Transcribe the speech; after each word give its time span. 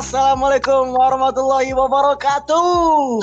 Assalamualaikum 0.00 0.96
warahmatullahi 0.96 1.76
wabarakatuh. 1.76 3.20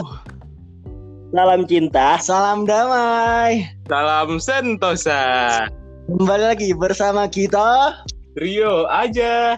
Salam 1.33 1.65
cinta. 1.65 2.21
Salam 2.21 2.69
damai. 2.69 3.65
Salam 3.89 4.37
Sentosa. 4.37 5.65
Kembali 6.05 6.53
lagi 6.53 6.77
bersama 6.77 7.25
kita 7.25 7.97
Rio 8.37 8.85
aja. 8.93 9.57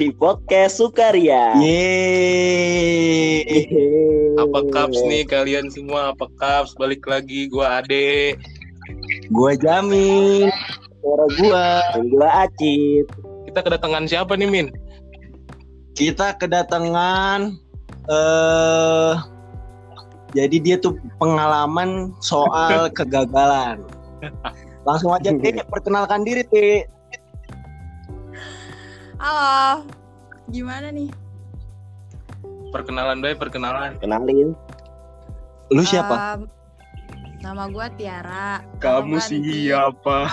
Di 0.00 0.08
podcast 0.16 0.80
Sukaria. 0.80 1.52
Yeay. 1.60 3.44
Apa 4.40 4.64
kaps 4.72 4.96
nih 5.12 5.28
kalian 5.28 5.68
semua? 5.68 6.16
Apa 6.16 6.24
kaps? 6.40 6.72
Balik 6.80 7.04
lagi 7.04 7.52
gua 7.52 7.84
Ade. 7.84 8.32
Gua 9.28 9.52
jamin 9.60 10.48
suara 11.04 11.28
gua. 11.36 11.84
Dan 12.00 12.08
gua 12.08 12.48
Acit. 12.48 13.12
Kita 13.44 13.60
kedatangan 13.60 14.08
siapa 14.08 14.40
nih 14.40 14.48
Min? 14.48 14.72
Kita 15.94 16.36
kedatangan 16.38 17.54
eh 18.10 19.14
jadi 20.30 20.56
dia 20.62 20.76
tuh 20.78 20.94
pengalaman 21.18 22.14
soal 22.22 22.86
kegagalan. 22.98 23.82
Langsung 24.86 25.12
aja 25.12 25.34
Teh, 25.34 25.60
perkenalkan 25.66 26.22
diri 26.22 26.46
Teh. 26.46 26.86
Halo, 29.20 29.84
gimana 30.48 30.88
nih? 30.88 31.10
Perkenalan 32.70 33.20
baik, 33.20 33.42
perkenalan. 33.42 33.98
Kenalin. 34.00 34.56
Lu 35.74 35.82
siapa? 35.84 36.38
Em, 36.38 36.40
nama 37.42 37.68
gua 37.68 37.90
Tiara. 37.92 38.62
Kamu 38.78 39.20
siapa? 39.20 40.30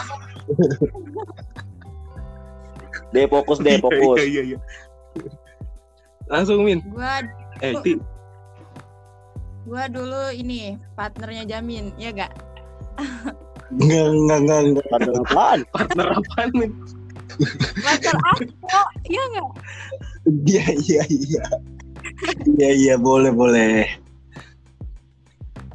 Deh 3.12 3.26
fokus 3.28 3.60
deh 3.60 3.82
fokus. 3.86 4.22
Iya, 4.22 4.26
iya, 4.30 4.42
iya. 4.56 4.58
Langsung 6.28 6.64
Min. 6.64 6.80
Gua 6.88 7.24
Eh, 7.58 7.74
Ti. 7.82 7.98
gua 9.64 9.90
dulu 9.90 10.30
ini 10.32 10.78
partnernya 10.94 11.44
Jamin, 11.44 11.92
ya 11.98 12.14
gak? 12.14 12.32
Enggak, 13.74 14.06
enggak, 14.08 14.40
enggak, 14.40 14.60
enggak. 14.64 14.86
Partner 14.88 15.16
apaan? 15.20 15.60
Partner 15.76 16.08
apaan 16.14 16.50
Min? 16.54 16.72
Partner 17.82 18.16
aku, 18.30 18.44
iya 19.06 19.24
gak? 19.34 19.48
Iya, 20.46 20.66
iya, 20.82 21.02
iya. 21.08 21.44
Iya, 22.48 22.70
iya, 22.74 22.96
boleh, 22.96 23.32
boleh. 23.32 23.88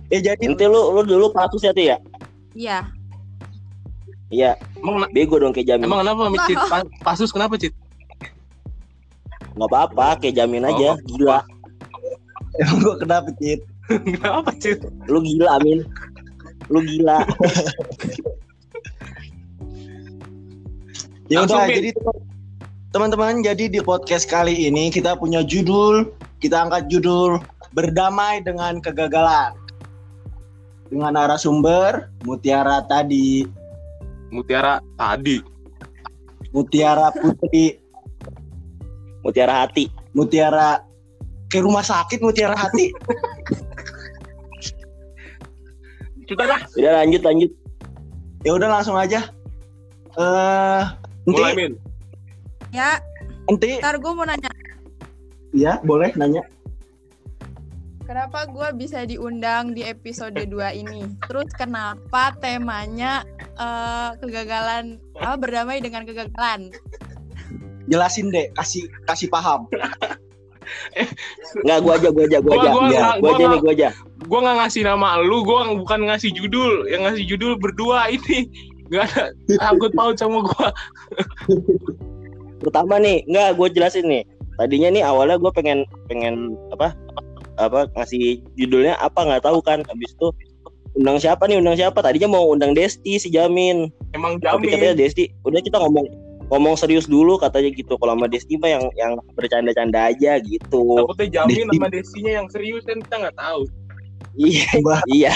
Eh 0.08 0.20
jadi 0.20 0.44
Nanti 0.44 0.64
lu 0.64 0.92
lu 0.92 1.02
dulu 1.02 1.26
pasus 1.30 1.60
ya 1.60 1.72
Ti 1.72 1.84
ya? 1.88 1.96
Iya. 2.52 2.78
Iya. 4.28 4.50
Emang 4.76 5.08
Bego 5.10 5.36
dong 5.36 5.52
kayak 5.52 5.68
jamin. 5.68 5.84
emang 5.84 6.00
kenapa 6.00 6.28
Min? 6.28 6.40
Cit? 6.44 6.58
Pa- 6.62 6.88
Pasus 7.02 7.28
kenapa 7.28 7.56
Cit? 7.56 7.72
Nggak 9.62 9.78
apa-apa 9.78 10.18
kayak 10.18 10.34
jamin 10.42 10.66
aja. 10.66 10.98
Oh. 10.98 11.06
Gila. 11.06 11.38
emang 12.58 12.78
gua 12.82 12.94
kenapa 13.06 13.30
Cit? 13.38 13.62
Kenapa 13.86 14.50
Cit? 14.58 14.82
Lu 15.06 15.22
gila 15.22 15.62
Amin. 15.62 15.86
Lu 16.66 16.82
gila. 16.82 17.22
Ya 21.30 21.46
udah, 21.46 21.70
jadi 21.70 21.94
teman-teman, 22.90 23.46
jadi 23.46 23.70
di 23.70 23.78
podcast 23.78 24.26
kali 24.26 24.66
ini 24.66 24.90
kita 24.90 25.14
punya 25.14 25.46
judul, 25.46 26.10
kita 26.42 26.66
angkat 26.66 26.90
judul 26.90 27.38
berdamai 27.70 28.42
dengan 28.42 28.82
kegagalan. 28.82 29.54
Dengan 30.90 31.14
narasumber 31.14 32.10
Mutiara 32.26 32.82
tadi, 32.90 33.46
Mutiara 34.34 34.82
tadi. 34.98 35.38
Mutiara 36.50 37.14
Putri, 37.14 37.80
Mutiara 39.22 39.66
hati. 39.66 39.88
Mutiara 40.12 40.82
ke 41.48 41.60
rumah 41.60 41.84
sakit 41.84 42.18
Mutiara 42.24 42.56
Hati. 42.56 42.90
Sudah 46.28 46.46
dah. 46.48 46.60
Udah 46.80 46.92
lanjut 47.04 47.22
lanjut. 47.22 47.50
Ya 48.42 48.50
udah 48.56 48.68
langsung 48.72 48.96
aja. 48.96 49.28
Eh, 50.16 50.82
Mulai 51.28 51.52
nanti, 51.52 51.60
Min. 51.60 51.72
Ya, 52.72 53.00
nanti, 53.48 53.80
ntar 53.80 54.00
gua 54.00 54.12
mau 54.16 54.24
nanya, 54.24 54.48
ya 55.52 55.76
boleh 55.84 56.12
nanya. 56.16 56.40
kenapa 58.04 58.44
gua 58.48 58.76
bisa 58.76 59.08
diundang 59.08 59.72
di 59.72 59.84
episode 59.84 60.36
2 60.36 60.80
ini? 60.84 61.04
Terus 61.28 61.48
kenapa 61.56 62.32
temanya 62.40 63.24
eh, 63.56 64.10
kegagalan, 64.20 65.00
apa 65.20 65.36
berdamai 65.36 65.80
dengan 65.80 66.04
kegagalan? 66.04 66.72
Jelasin 67.90 68.30
deh, 68.30 68.46
kasih 68.54 68.86
kasih 69.06 69.26
paham. 69.26 69.66
Enggak 71.62 71.78
gua 71.82 71.92
aja 71.98 72.08
gua 72.14 72.24
aja 72.24 72.38
gua 72.38 72.50
Gua- 72.54 72.62
aja. 72.62 72.70
gua 72.70 72.82
nggak- 72.86 73.02
Gua 73.02 73.18
gua 73.18 73.30
aja 73.30 73.36
nih 73.36 73.46
nggak- 73.48 73.62
gua 73.62 73.72
aja. 73.74 73.88
Gua 74.30 74.38
nggak 74.46 74.56
ngasih 74.62 74.82
nama 74.86 75.08
lu, 75.18 75.38
gua 75.42 75.58
bukan 75.74 76.00
ngasih 76.06 76.30
judul. 76.32 76.72
Yang 76.86 77.00
ngasih 77.08 77.24
judul 77.34 77.52
berdua 77.58 78.08
ini. 78.08 78.46
Gak 78.92 79.08
ada 79.08 79.24
sangkut 79.56 79.92
paut 79.96 80.16
sama 80.20 80.44
gua. 80.44 80.68
Pertama 82.60 83.00
nih, 83.00 83.24
enggak 83.26 83.58
gue 83.58 83.68
jelasin 83.74 84.06
nih. 84.06 84.22
Tadinya 84.60 84.88
nih 84.92 85.02
awalnya 85.02 85.40
gue 85.40 85.50
pengen 85.50 85.82
pengen 86.06 86.54
apa 86.70 86.92
apa 87.56 87.88
ngasih 87.98 88.38
judulnya 88.54 88.94
apa 89.00 89.16
nggak 89.18 89.42
tahu 89.42 89.58
kan. 89.64 89.80
Habis 89.88 90.12
itu 90.14 90.28
undang 90.94 91.16
siapa 91.18 91.48
nih 91.48 91.58
undang 91.58 91.74
siapa? 91.74 92.04
Tadinya 92.04 92.36
mau 92.36 92.52
undang 92.52 92.76
Desti 92.76 93.16
si 93.18 93.32
Jamin. 93.32 93.88
Emang 94.12 94.38
Tapi 94.38 94.68
katanya 94.70 94.92
jamin. 94.92 95.00
Desti, 95.00 95.24
udah 95.42 95.60
kita 95.64 95.80
ngomong 95.80 96.06
ngomong 96.52 96.76
serius 96.76 97.08
dulu 97.08 97.40
katanya 97.40 97.72
gitu. 97.72 97.96
Kalau 97.96 98.12
sama 98.12 98.28
Desti 98.28 98.60
mah 98.60 98.68
yang 98.68 98.84
yang 99.00 99.16
bercanda-canda 99.32 100.12
aja 100.12 100.36
gitu. 100.44 101.00
Takutnya 101.00 101.40
jamin 101.40 101.64
Desti. 101.64 101.72
sama 101.80 101.88
Desinya 101.88 102.32
yang 102.36 102.46
serius 102.52 102.84
kan 102.84 103.00
kita 103.00 103.16
nggak 103.24 103.36
tahu. 103.40 103.64
Iya, 104.36 104.68
iya. 105.08 105.32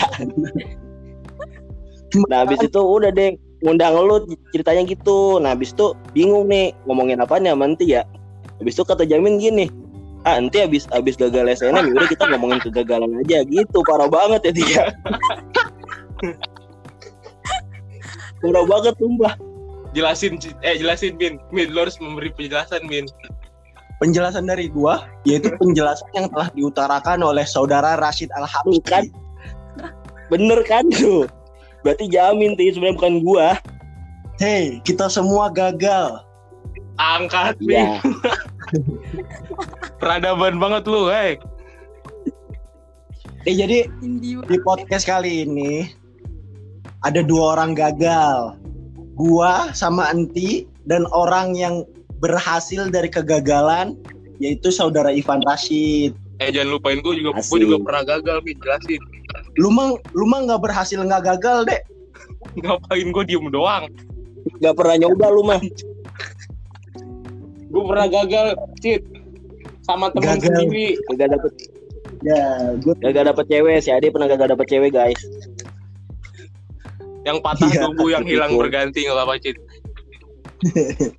Nah, 2.29 2.45
habis 2.45 2.61
itu 2.65 2.81
udah 2.81 3.13
deh 3.13 3.37
ngundang 3.65 3.97
lu 3.97 4.29
ceritanya 4.53 4.85
gitu. 4.85 5.41
Nah, 5.41 5.57
habis 5.57 5.73
itu 5.73 5.97
bingung 6.13 6.53
nih 6.53 6.77
ngomongin 6.85 7.21
apa 7.25 7.41
nih 7.41 7.57
sama 7.57 7.65
Enti 7.65 7.97
ya. 7.97 8.05
Habis 8.61 8.77
itu 8.77 8.85
kata 8.85 9.05
Jamin 9.09 9.41
gini, 9.41 9.69
ah 10.29 10.37
Enti 10.37 10.61
habis 10.65 10.85
habis 10.93 11.17
gagal 11.17 11.49
SNM 11.61 11.97
udah 11.97 12.09
kita 12.09 12.25
ngomongin 12.29 12.61
kegagalan 12.61 13.21
aja 13.25 13.41
gitu. 13.49 13.81
Parah 13.89 14.09
banget 14.09 14.53
ya 14.53 14.53
dia. 14.53 14.85
Parah 18.45 18.65
banget 18.69 18.95
sumpah. 19.01 19.33
Jelasin 19.97 20.37
eh 20.61 20.77
jelasin 20.77 21.17
Bin. 21.17 21.41
Bin 21.49 21.73
lu 21.73 21.89
harus 21.89 21.97
memberi 21.97 22.29
penjelasan 22.37 22.85
Bin. 22.85 23.09
Penjelasan 23.97 24.45
dari 24.45 24.69
gua 24.69 25.09
yaitu 25.25 25.49
penjelasan 25.57 26.05
yang 26.13 26.29
telah 26.29 26.53
diutarakan 26.53 27.25
oleh 27.25 27.49
saudara 27.49 27.97
Rashid 27.97 28.29
Al 28.37 28.45
Tuh 28.45 28.77
kan. 28.85 29.09
Bener 30.29 30.61
kan 30.69 30.85
tuh. 30.93 31.25
Berarti 31.81 32.13
Jamin 32.13 32.61
tuh 32.61 32.69
sebenarnya 32.77 32.97
bukan 33.01 33.15
gua. 33.25 33.49
Hei, 34.37 34.85
kita 34.85 35.09
semua 35.09 35.49
gagal. 35.49 36.21
Angkat 37.01 37.57
Bin. 37.65 37.73
Iya. 37.73 38.05
Peradaban 40.01 40.61
banget 40.61 40.85
lu, 40.85 41.09
hei. 41.09 41.41
Eh 43.49 43.55
jadi 43.57 43.89
di 44.21 44.57
podcast 44.61 45.09
kali 45.09 45.49
ini 45.49 45.89
ada 47.01 47.25
dua 47.25 47.57
orang 47.57 47.73
gagal. 47.73 48.59
Gua 49.17 49.73
sama 49.73 50.13
Enti 50.13 50.69
dan 50.85 51.09
orang 51.11 51.57
yang 51.57 51.89
berhasil 52.21 52.89
dari 52.93 53.09
kegagalan 53.09 53.97
yaitu 54.39 54.69
saudara 54.69 55.09
Ivan 55.09 55.41
Rashid. 55.49 56.13
Eh 56.37 56.53
jangan 56.53 56.77
lupain 56.77 57.01
gue 57.01 57.17
juga, 57.17 57.33
gue 57.33 57.41
Asik. 57.41 57.65
juga 57.65 57.81
pernah 57.81 58.05
gagal 58.05 58.45
Bin. 58.45 58.61
Jelasin. 58.61 59.01
Lu 59.57 59.73
mah 59.73 59.97
lu 60.13 60.29
mah 60.29 60.45
nggak 60.45 60.61
berhasil 60.61 61.01
nggak 61.01 61.25
gagal 61.25 61.65
deh. 61.65 61.81
Ngapain 62.61 63.09
gue 63.09 63.25
diem 63.25 63.49
doang. 63.49 63.89
Gak 64.63 64.79
pernah 64.79 64.97
nyoba 65.01 65.27
lu 65.33 65.43
mah. 65.43 65.61
Gue 67.67 67.83
pernah 67.83 68.07
gagal, 68.07 68.55
Cit. 68.79 69.03
Sama 69.83 70.09
teman 70.15 70.39
Gagal. 70.39 70.67
sendiri. 70.71 70.97
Gak 71.19 71.31
dapet 71.35 71.53
Ya, 72.25 72.73
gue 72.81 72.95
gak 72.97 73.27
dapet 73.29 73.45
cewek 73.53 73.77
si 73.85 73.91
Ade 73.93 74.09
pernah 74.09 74.27
gak 74.31 74.49
dapet 74.49 74.67
cewek 74.71 74.95
guys. 74.95 75.21
Yang 77.27 77.39
patah 77.43 77.69
Iya, 77.69 77.81
tubuh, 77.83 78.09
yang 78.09 78.23
hilang 78.23 78.55
betul. 78.55 78.63
berganti. 78.63 79.01
Gak 79.03 79.19
apa-apa, 79.19 79.35
Cit. 79.37 79.57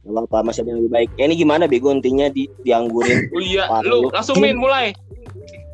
Gak 0.01 0.23
apa 0.25 0.37
masih 0.41 0.63
ada 0.63 0.69
yang 0.71 0.79
lebih 0.81 0.93
baik. 0.93 1.09
Ya, 1.13 1.23
ini 1.27 1.35
gimana 1.35 1.67
bego 1.67 1.91
intinya 1.91 2.31
di 2.31 2.47
dianggurin. 2.63 3.27
Oh 3.29 3.43
iya, 3.43 3.67
Parah 3.67 3.85
lu 3.85 3.97
lu. 4.01 4.09
langsung 4.09 4.39
Min, 4.39 4.55
mulai. 4.55 4.95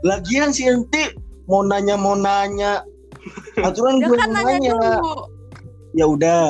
lagian 0.03 0.51
si 0.51 0.67
Enti 0.67 1.15
mau 1.45 1.61
nanya 1.61 1.95
mau 1.95 2.11
nanya. 2.11 2.83
Aturan 3.55 4.01
gue 4.01 4.11
kan 4.11 4.27
yang 4.27 4.33
nanya 4.35 4.57
nanya. 4.59 4.71
dulu. 4.99 5.15
Ya 5.93 6.05
udah. 6.09 6.45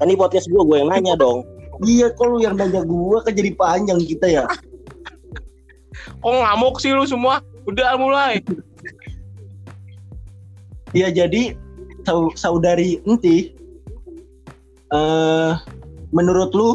Kan 0.00 0.06
ini 0.08 0.16
podcast 0.16 0.48
gue, 0.48 0.58
gue 0.58 0.76
yang 0.78 0.90
nanya 0.90 1.14
dong. 1.14 1.46
Iya, 1.78 2.10
kok 2.10 2.26
lu 2.26 2.42
yang 2.42 2.58
nanya 2.58 2.82
gua 2.82 3.22
kan 3.22 3.30
jadi 3.30 3.54
panjang 3.54 4.02
kita 4.02 4.26
ya. 4.26 4.42
Kok 6.18 6.34
ngamuk 6.34 6.82
sih 6.82 6.90
lu 6.90 7.06
semua? 7.06 7.38
Udah 7.64 7.94
mulai. 7.94 8.42
Iya, 10.90 11.12
jadi 11.12 11.54
sau- 12.08 12.32
saudari 12.32 13.04
Enti 13.04 13.52
eh 14.88 15.52
menurut 16.16 16.56
lu 16.56 16.70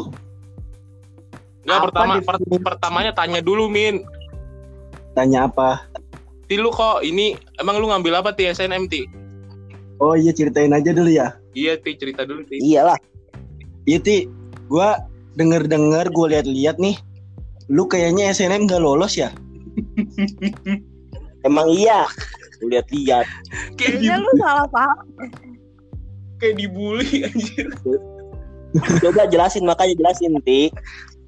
Nggak, 1.64 1.80
pertama 1.90 2.12
per- 2.20 2.60
pertamanya 2.60 3.12
tanya 3.16 3.40
dulu 3.40 3.72
Min. 3.72 4.04
Tanya 5.16 5.48
apa? 5.48 5.88
Ti 6.44 6.60
lu 6.60 6.68
kok 6.68 7.00
ini 7.00 7.32
emang 7.56 7.80
lu 7.80 7.88
ngambil 7.88 8.20
apa 8.20 8.36
Ti 8.36 8.52
SNM 8.52 8.84
Ti? 8.84 9.02
Oh 9.96 10.12
iya 10.12 10.30
ceritain 10.36 10.76
aja 10.76 10.92
dulu 10.92 11.08
ya. 11.08 11.32
Iya 11.56 11.80
Ti 11.80 11.96
cerita 11.96 12.28
dulu 12.28 12.44
Ti. 12.44 12.60
Iyalah. 12.60 13.00
Iya 13.88 13.96
Ti, 13.96 14.28
gue 14.68 14.88
denger-denger 15.40 16.12
gue 16.12 16.26
lihat-lihat 16.36 16.76
nih, 16.76 17.00
lu 17.72 17.88
kayaknya 17.88 18.28
SNM 18.28 18.68
gak 18.68 18.84
lolos 18.84 19.16
ya? 19.16 19.32
Emang 21.44 21.68
iya. 21.70 22.08
Lu 22.58 22.68
lihat-lihat. 22.68 23.26
Kayak, 23.76 24.00
Kayaknya 24.00 24.14
lu 24.18 24.30
salah 24.38 24.66
paham. 24.68 24.98
kayak 26.36 26.54
dibully 26.58 27.24
anjir. 27.24 27.68
Coba 29.00 29.24
jelasin 29.28 29.64
makanya 29.64 29.94
jelasin, 29.96 30.34
Ti. 30.42 30.68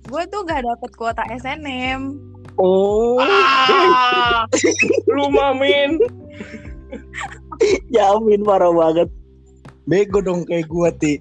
Gue 0.06 0.22
tuh 0.26 0.42
gak 0.42 0.60
dapet 0.60 0.90
kuota 0.94 1.22
SNM. 1.32 2.16
Oh, 2.56 3.20
Ah, 3.20 4.48
lu 5.06 5.28
mamin. 5.28 6.00
jamin 7.88 8.40
parah 8.42 8.72
banget. 8.72 9.08
Bego 9.84 10.18
dong 10.18 10.42
kayak 10.42 10.66
gue 10.66 10.88
Ti. 10.96 11.14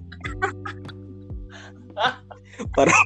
Parah. 2.72 3.00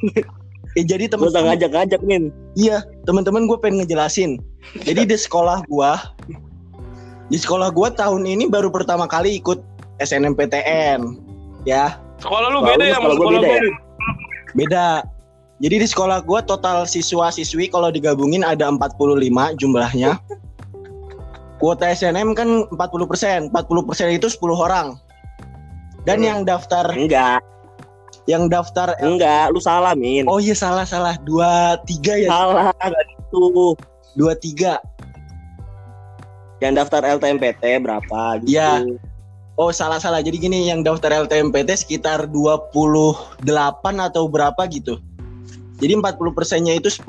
Eh 0.79 0.87
jadi 0.87 1.11
temen-temen, 1.11 1.51
ngajak-ngajak, 1.51 2.01
Min. 2.03 2.31
iya 2.55 2.79
teman-teman 3.03 3.51
gue 3.51 3.59
pengen 3.59 3.83
ngejelasin. 3.83 4.39
Jadi 4.85 5.09
di 5.09 5.17
sekolah 5.17 5.65
gue, 5.67 5.93
di 7.29 7.39
sekolah 7.39 7.73
gue 7.73 7.89
tahun 7.95 8.23
ini 8.25 8.47
baru 8.47 8.71
pertama 8.71 9.09
kali 9.09 9.41
ikut 9.41 9.59
SNMPTN, 9.99 11.17
ya 11.65 11.99
Sekolah 12.21 12.53
lu 12.53 12.61
beda 12.61 12.77
lu 12.77 12.85
ya 12.85 12.97
sama 13.01 13.09
sekolah 13.13 13.17
gua 13.17 13.25
sekolah 13.25 13.41
beda 13.41 13.49
gua. 13.49 13.57
ya? 13.57 13.73
Beda. 14.53 14.87
Jadi 15.61 15.75
di 15.77 15.87
sekolah 15.89 16.19
gue 16.25 16.41
total 16.49 16.89
siswa-siswi 16.89 17.69
kalau 17.69 17.93
digabungin 17.93 18.41
ada 18.41 18.69
45 18.73 19.21
jumlahnya. 19.61 20.17
Kuota 21.61 21.93
SNM 21.93 22.33
kan 22.33 22.65
40%, 22.73 23.53
40% 23.53 24.17
itu 24.17 24.29
10 24.33 24.57
orang. 24.57 24.97
Dan 26.09 26.25
Hmm. 26.25 26.29
yang 26.29 26.41
daftar 26.49 26.89
Enggak, 26.97 27.45
yang 28.25 28.49
daftar 28.49 28.97
enggak. 29.05 29.53
Lu 29.53 29.61
salah, 29.61 29.93
Min. 29.93 30.25
Oh 30.25 30.41
iya 30.41 30.57
salah 30.57 30.89
salah 30.89 31.21
dua 31.29 31.77
tiga 31.85 32.17
ya 32.17 32.33
Salah, 32.33 32.73
enggak 32.81 33.05
gitu. 33.13 33.77
Dua 34.15 34.35
tiga. 34.39 34.79
Yang 36.61 36.85
daftar 36.85 37.03
LTMPT 37.19 37.81
berapa 37.81 38.41
gitu. 38.45 38.53
Iya. 38.57 38.85
Oh 39.57 39.73
salah 39.73 40.01
salah. 40.01 40.21
Jadi 40.25 40.41
gini 40.41 40.69
yang 40.69 40.85
daftar 40.85 41.13
LTMPT 41.25 41.73
sekitar 41.77 42.29
28 42.29 43.45
atau 44.01 44.25
berapa 44.29 44.61
gitu. 44.69 45.01
Jadi 45.81 45.97
40 45.97 46.37
persennya 46.37 46.77
itu 46.77 46.93
10. 46.93 47.09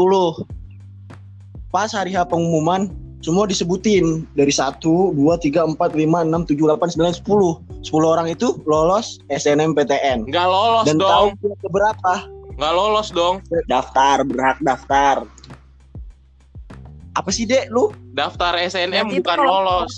Pas 1.71 1.91
hari 1.91 2.15
H 2.15 2.27
pengumuman 2.27 2.91
semua 3.21 3.45
disebutin 3.45 4.25
dari 4.33 4.49
1, 4.51 4.81
2, 4.81 5.15
3, 5.15 5.77
4, 5.77 5.77
5, 5.77 6.25
6, 6.25 6.51
7, 6.51 6.57
8, 6.57 7.21
9, 7.21 7.21
10 7.21 7.85
10 7.85 8.01
orang 8.01 8.27
itu 8.33 8.57
lolos 8.65 9.21
SNMPTN 9.29 10.25
Nggak 10.25 10.47
lolos 10.49 10.85
Dan 10.89 10.97
dong. 10.97 11.07
tahu 11.07 11.27
dia 11.37 11.55
keberapa 11.61 12.13
Nggak 12.61 12.73
lolos 12.77 13.07
dong. 13.09 13.41
Daftar, 13.65 14.21
berhak 14.21 14.59
daftar. 14.61 15.25
Apa 17.15 17.29
sih 17.33 17.43
dek 17.43 17.67
lu? 17.71 17.91
Daftar 18.15 18.55
SNM 18.55 19.11
itu 19.11 19.23
bukan 19.23 19.39
lolos. 19.43 19.91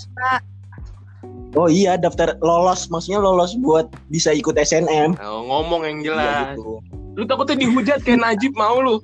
Oh 1.54 1.70
iya 1.70 1.94
daftar 1.94 2.34
lolos 2.42 2.90
Maksudnya 2.90 3.22
lolos 3.22 3.54
buat 3.62 3.86
bisa 4.10 4.34
ikut 4.34 4.58
SNM 4.58 5.14
Oh, 5.22 5.46
ngomong 5.46 5.86
yang 5.86 5.98
Iya 6.02 6.06
jelas. 6.10 6.58
gitu. 6.58 6.82
Lu 7.14 7.22
takutnya 7.30 7.62
dihujat 7.62 8.02
kayak 8.02 8.18
Najib 8.18 8.52
mau 8.58 8.82
lu. 8.82 8.98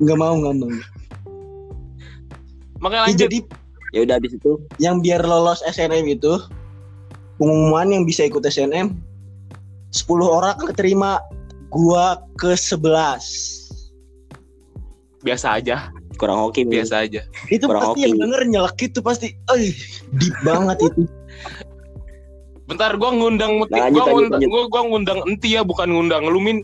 Nggak 0.00 0.16
mau 0.16 0.32
nggak 0.32 0.54
mau 0.56 0.72
Makanya 2.80 3.04
Ya, 3.04 3.06
lanjut. 3.12 3.20
Jadi 3.28 3.38
Ya 3.92 4.00
udah 4.08 4.16
habis 4.16 4.32
itu 4.32 4.52
yang 4.80 5.04
biar 5.04 5.20
lolos 5.20 5.60
SNM 5.68 6.08
itu 6.08 6.40
pengumuman 7.36 7.92
yang 7.92 8.08
bisa 8.08 8.24
ikut 8.24 8.40
SNM 8.40 8.96
10 9.92 10.08
orang 10.24 10.56
keterima 10.56 11.20
gua 11.68 12.24
ke 12.40 12.56
11 12.56 12.80
Biasa 15.20 15.60
aja, 15.60 15.92
kurang 16.22 16.38
hoki, 16.38 16.62
biasa 16.62 17.02
aja. 17.02 17.26
itu 17.48 17.66
Kurang 17.66 17.82
pasti 17.82 17.90
hoki. 17.90 18.02
yang 18.04 18.14
denger 18.16 18.40
nyelekit 18.46 18.90
tuh 18.92 19.02
pasti 19.02 19.34
eh 19.34 19.74
deep 20.14 20.36
banget 20.40 20.78
itu 20.80 21.02
Bentar 22.62 22.94
gua 22.94 23.10
ngundang 23.10 23.58
muti, 23.58 23.74
Lanjut, 23.74 23.90
gua 23.92 24.00
lanjut, 24.00 24.14
ngundang, 24.14 24.32
lanjut. 24.38 24.48
gua, 24.48 24.62
gua 24.70 24.82
ngundang 24.86 25.18
enti 25.26 25.48
ya, 25.50 25.60
bukan 25.60 25.88
ngundang 25.90 26.22
lu 26.24 26.38
min. 26.38 26.62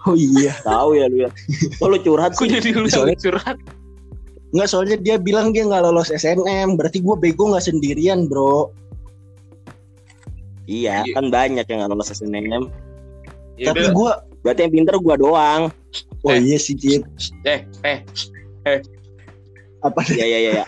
oh 0.00 0.14
iya 0.14 0.54
Tahu 0.62 0.94
ya 0.94 1.04
lu 1.06 1.26
ya. 1.26 1.30
Lu 1.82 1.98
curhat 1.98 2.32
Gua 2.32 2.40
sih? 2.40 2.54
jadi 2.54 2.68
lu 2.72 2.86
Soalnya- 2.86 3.18
curhat. 3.18 3.58
nggak 4.48 4.64
soalnya 4.64 4.96
dia 4.96 5.16
bilang 5.18 5.50
dia 5.50 5.60
nggak 5.62 5.82
lolos 5.82 6.08
SNM 6.08 6.72
berarti 6.72 6.98
gua 6.98 7.12
bego 7.14 7.50
nggak 7.50 7.66
sendirian 7.66 8.24
bro 8.24 8.70
Iya, 10.64 11.00
Iya. 11.02 11.12
kan 11.12 11.28
banyak 11.28 11.64
yang 11.64 11.78
nggak 11.80 11.90
lolos 11.90 12.08
SNM. 12.10 12.68
Ya 13.56 13.68
tapi 13.68 13.88
gua 13.90 14.22
Berarti 14.38 14.60
yang 14.62 14.72
pinter 14.72 14.94
gua 14.96 15.16
doang. 15.16 15.62
oh 16.22 16.30
Eh. 16.30 16.40
iya 16.40 16.56
sih 16.56 16.72
Cip 16.72 17.02
Eh, 17.42 17.66
eh, 17.82 18.00
apa 19.78 20.00
Iya, 20.10 20.24
iya, 20.26 20.38
iya. 20.38 20.52
iya. 20.54 20.66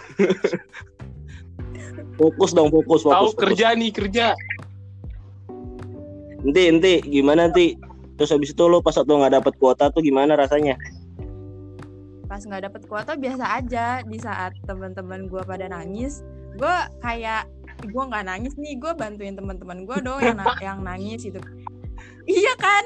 fokus 2.15 2.53
dong, 2.53 2.69
fokus, 2.69 3.03
fokus. 3.03 3.15
tahu 3.15 3.29
fokus. 3.33 3.41
kerja 3.43 3.67
nih 3.75 3.91
kerja. 3.91 4.27
Nanti, 6.41 6.63
nanti 6.73 6.93
gimana 7.05 7.49
nanti? 7.49 7.77
Terus 8.17 8.31
habis 8.31 8.53
itu 8.53 8.63
lu 8.65 8.81
pas 8.81 8.93
waktu 8.93 9.09
nggak 9.09 9.35
dapet 9.35 9.55
kuota 9.57 9.89
tuh 9.89 10.01
gimana 10.01 10.37
rasanya? 10.37 10.77
Pas 12.25 12.41
nggak 12.41 12.69
dapet 12.69 12.83
kuota 12.87 13.17
biasa 13.17 13.45
aja. 13.57 14.05
Di 14.05 14.19
saat 14.21 14.53
teman-teman 14.65 15.27
gue 15.27 15.41
pada 15.43 15.67
nangis, 15.67 16.21
gue 16.55 16.75
kayak 17.01 17.49
gue 17.81 18.03
nggak 18.05 18.25
nangis 18.29 18.53
nih, 18.61 18.77
gue 18.77 18.93
bantuin 18.93 19.33
teman-teman 19.33 19.89
gue 19.89 19.99
dong 20.05 20.21
yang 20.21 20.37
na- 20.37 20.61
yang 20.61 20.79
nangis 20.85 21.25
itu. 21.25 21.41
Iya 22.29 22.53
kan? 22.61 22.85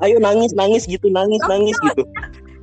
Ayo 0.00 0.22
nangis, 0.22 0.54
nangis 0.54 0.86
gitu, 0.86 1.10
nangis, 1.10 1.42
nangis 1.50 1.74
gitu. 1.82 2.02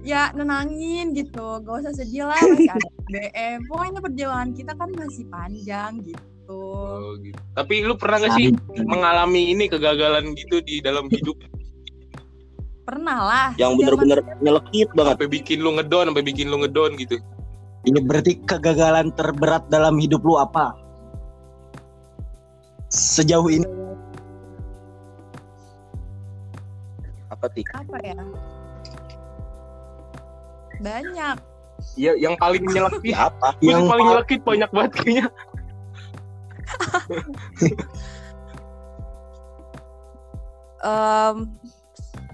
Ya 0.06 0.30
nenangin 0.38 1.18
gitu, 1.18 1.66
gak 1.66 1.82
usah 1.82 1.94
sedih 1.98 2.30
lah 2.30 2.38
masih 2.54 2.70
ada 2.70 2.90
BM. 3.10 3.66
Pokoknya 3.66 4.00
perjalanan 4.06 4.50
kita 4.54 4.78
kan 4.78 4.90
masih 4.94 5.26
panjang 5.28 5.92
gitu. 6.06 6.22
Oh, 6.46 7.18
gitu. 7.26 7.42
Tapi 7.58 7.82
lu 7.82 7.98
pernah 7.98 8.22
gak 8.22 8.38
sih 8.38 8.54
mengalami 8.86 9.50
ini 9.50 9.66
kegagalan 9.66 10.38
gitu 10.38 10.62
di 10.62 10.78
dalam 10.78 11.10
hidup 11.10 11.34
Pernah 12.86 13.18
lah. 13.26 13.48
Yang 13.58 13.82
bener-bener 13.82 14.20
nyelekit 14.46 14.94
banget. 14.94 15.18
sampai 15.18 15.30
bikin 15.34 15.58
lu 15.66 15.74
ngedon, 15.74 16.14
sampai 16.14 16.22
bikin 16.22 16.54
lu 16.54 16.62
ngedon 16.62 16.94
gitu. 17.02 17.18
ini 17.86 18.02
berarti 18.02 18.38
kegagalan 18.46 19.10
terberat 19.14 19.66
dalam 19.70 19.98
hidup 19.98 20.22
lu 20.22 20.38
apa 20.38 20.74
sejauh 22.90 23.46
ini 23.46 23.66
Apa 27.30 27.46
sih? 27.54 27.62
apa 27.74 27.98
ya? 28.02 28.18
Banyak. 30.82 31.38
Iya, 32.00 32.16
yang 32.20 32.36
paling 32.40 32.64
nyelekit. 32.66 33.12
Ya 33.12 33.28
apa? 33.28 33.56
Yang 33.60 33.70
yang 33.70 33.84
paling 33.92 34.06
pal- 34.06 34.12
nyelekit 34.16 34.42
banyak 34.44 34.70
banget 34.72 34.92
kayaknya. 34.96 35.26
Em, 40.86 41.50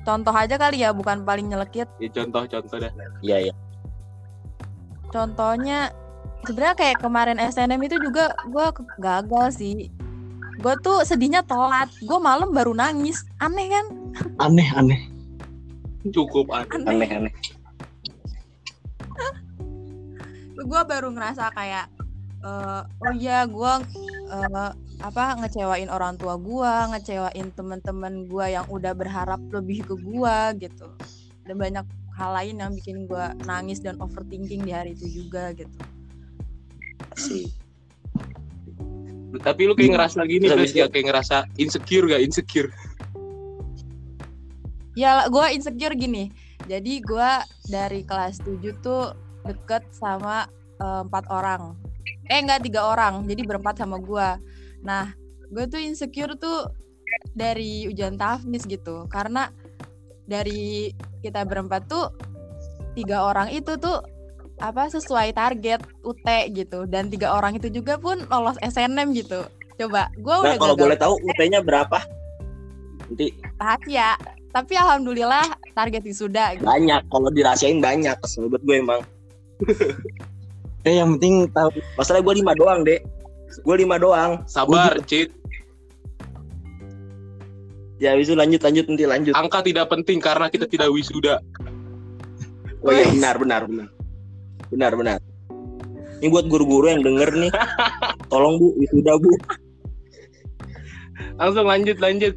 contoh 0.03 0.35
aja 0.35 0.59
kali 0.59 0.83
ya, 0.83 0.91
bukan 0.91 1.23
paling 1.23 1.47
nyelekit. 1.47 1.87
Ya 2.03 2.09
contoh-contoh 2.11 2.83
dah. 2.83 2.91
Iya, 3.23 3.47
iya. 3.47 3.53
Contohnya 5.11 5.95
sebenarnya 6.43 6.75
kayak 6.75 6.97
kemarin 6.99 7.39
SNM 7.39 7.79
itu 7.87 7.95
juga 8.03 8.35
gue 8.47 8.67
gagal 8.99 9.55
sih. 9.55 9.87
Gue 10.59 10.75
tuh 10.83 11.07
sedihnya 11.07 11.47
telat. 11.47 11.87
Gue 12.03 12.19
malam 12.19 12.51
baru 12.51 12.75
nangis. 12.75 13.23
Aneh 13.39 13.71
kan? 13.71 13.85
aneh 14.43 14.67
aneh 14.75 15.01
Cukup 16.11 16.51
aneh. 16.51 16.67
Aneh. 16.75 17.07
Aneh-aneh. 17.07 17.33
Gue 20.61 20.81
baru 20.85 21.09
ngerasa 21.13 21.51
kayak 21.53 21.85
eh, 22.41 22.81
oh 22.85 23.13
iya 23.17 23.45
gue 23.45 23.73
eh, 24.31 24.71
apa 25.01 25.23
ngecewain 25.41 25.89
orang 25.89 26.17
tua 26.17 26.37
gue, 26.37 26.73
ngecewain 26.93 27.47
teman-teman 27.57 28.29
gue 28.29 28.45
yang 28.53 28.65
udah 28.69 28.93
berharap 28.93 29.41
lebih 29.49 29.85
ke 29.85 29.95
gue 29.97 30.37
gitu. 30.61 30.87
Dan 31.45 31.57
banyak 31.57 31.85
hal 32.21 32.31
lain 32.37 32.61
yang 32.61 32.71
bikin 32.77 33.09
gue 33.09 33.25
nangis 33.49 33.81
dan 33.81 33.97
overthinking 33.97 34.61
di 34.61 34.71
hari 34.71 34.93
itu 34.93 35.09
juga 35.09 35.57
gitu. 35.57 35.73
Sih. 37.17 37.49
Tapi 39.31 39.61
lu 39.63 39.73
kayak 39.73 39.95
ngerasa 39.95 40.27
gini 40.27 40.51
Terus 40.51 40.75
ya 40.75 40.91
kayak 40.91 41.07
ngerasa 41.07 41.47
insecure 41.55 42.05
gak 42.11 42.21
insecure? 42.21 42.69
Ya 44.93 45.23
gue 45.31 45.45
insecure 45.55 45.95
gini. 45.95 46.29
Jadi 46.67 46.99
gue 46.99 47.31
dari 47.71 48.03
kelas 48.03 48.43
7 48.43 48.59
tuh 48.83 49.15
deket 49.45 49.83
sama 49.93 50.47
eh, 50.81 51.01
empat 51.05 51.25
orang. 51.29 51.75
Eh 52.29 52.39
enggak 52.39 52.63
tiga 52.65 52.87
orang. 52.87 53.25
Jadi 53.27 53.41
berempat 53.45 53.79
sama 53.81 53.97
gue. 54.01 54.29
Nah 54.85 55.13
gue 55.51 55.65
tuh 55.67 55.81
insecure 55.81 56.37
tuh 56.39 56.69
dari 57.35 57.85
ujian 57.89 58.15
tafnis 58.15 58.63
gitu. 58.65 59.05
Karena 59.11 59.51
dari 60.25 60.93
kita 61.19 61.43
berempat 61.43 61.91
tuh 61.91 62.13
tiga 62.95 63.27
orang 63.27 63.51
itu 63.51 63.75
tuh 63.79 63.99
apa 64.61 64.87
sesuai 64.93 65.33
target 65.33 65.81
UT 66.05 66.27
gitu 66.53 66.85
dan 66.85 67.09
tiga 67.09 67.33
orang 67.33 67.57
itu 67.57 67.65
juga 67.73 67.97
pun 67.97 68.21
lolos 68.29 68.61
SNM 68.61 69.09
gitu 69.17 69.41
coba 69.81 70.13
gue 70.13 70.35
Nah 70.37 70.53
udah 70.53 70.59
kalau 70.61 70.75
gagal 70.77 70.85
boleh 70.85 70.97
tahu 71.01 71.13
UT-nya 71.25 71.59
berapa? 71.65 71.97
Nanti 73.09 73.33
rahasia 73.57 74.13
tapi 74.51 74.75
alhamdulillah 74.75 75.47
target 75.71 76.03
wisuda 76.03 76.59
gitu. 76.59 76.67
banyak. 76.67 77.01
Kalau 77.07 77.29
dirahasiain 77.31 77.79
banyak. 77.79 78.15
Kesel 78.19 78.51
gue 78.51 78.75
emang. 78.75 79.01
Eh 80.81 80.97
yang 80.97 81.13
penting 81.17 81.45
tahu 81.53 81.69
Masalahnya 81.93 82.25
gue 82.25 82.35
lima 82.41 82.53
doang 82.57 82.81
dek. 82.81 83.05
Gue 83.61 83.75
lima 83.85 84.01
doang. 84.01 84.41
Sabar, 84.49 84.97
Cit. 85.05 85.29
Ya 88.01 88.17
itu 88.17 88.33
lanjut 88.33 88.65
lanjut 88.65 88.89
nanti 88.89 89.05
lanjut. 89.05 89.33
Angka 89.37 89.61
tidak 89.61 89.93
penting 89.93 90.17
karena 90.17 90.49
kita 90.49 90.65
tidak 90.65 90.89
wisuda. 90.89 91.37
Oh 92.81 92.89
iya 92.89 93.05
benar 93.13 93.37
benar 93.37 93.61
benar. 93.69 93.87
Benar 94.73 94.91
benar. 94.97 95.19
Ini 96.17 96.33
buat 96.33 96.49
guru-guru 96.49 96.89
yang 96.89 97.05
denger 97.05 97.29
nih. 97.37 97.53
Tolong 98.33 98.57
bu 98.57 98.73
wisuda 98.81 99.21
bu. 99.21 99.29
Langsung 101.37 101.69
lanjut, 101.69 101.97
lanjut. 102.01 102.33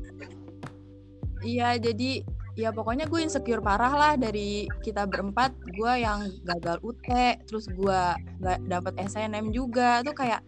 Iya 1.40 1.81
jadi 1.81 2.25
ya 2.54 2.70
pokoknya 2.70 3.11
gue 3.11 3.20
insecure 3.23 3.62
parah 3.62 3.90
lah 3.90 4.12
dari 4.14 4.70
kita 4.87 5.06
berempat 5.11 5.54
gue 5.75 5.92
yang 5.99 6.30
gagal 6.46 6.78
UT 6.87 7.06
terus 7.50 7.66
gue 7.66 8.00
gak 8.42 8.58
dapet 8.70 8.94
SNM 9.11 9.50
juga 9.50 10.02
tuh 10.06 10.14
kayak 10.14 10.40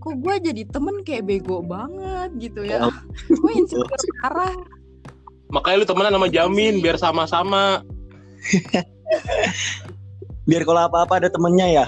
kok 0.00 0.16
gue 0.16 0.34
jadi 0.40 0.62
temen 0.68 1.04
kayak 1.04 1.28
bego 1.28 1.60
banget 1.60 2.30
gitu 2.40 2.64
ya 2.64 2.88
gue 3.40 3.52
insecure 3.52 4.00
parah 4.24 4.56
Makanya 5.50 5.76
lu 5.82 5.86
temenan 5.86 6.14
sama 6.18 6.28
Jamin 6.30 6.74
biar 6.82 6.96
sama-sama. 6.98 7.64
biar 10.48 10.62
kalau 10.62 10.80
apa-apa 10.86 11.22
ada 11.22 11.28
temennya 11.30 11.66
ya. 11.70 11.86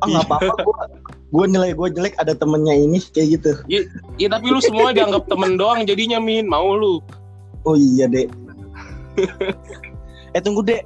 Ah 0.00 0.06
nggak 0.06 0.26
apa-apa 0.30 0.54
gue 0.62 0.76
gue 1.30 1.46
nilai 1.46 1.70
gue 1.74 1.88
jelek 1.94 2.14
ada 2.18 2.34
temennya 2.34 2.74
ini 2.74 2.98
kayak 3.10 3.28
gitu. 3.38 3.52
Ya 4.18 4.28
tapi 4.30 4.46
lu 4.50 4.62
semua 4.62 4.94
dianggap 4.94 5.26
temen 5.26 5.58
doang 5.58 5.82
jadinya 5.86 6.22
Min. 6.22 6.46
Mau 6.46 6.74
lu. 6.74 7.02
Oh 7.66 7.74
iya 7.74 8.06
dek. 8.06 8.30
eh 10.36 10.40
tunggu 10.40 10.62
dek. 10.62 10.82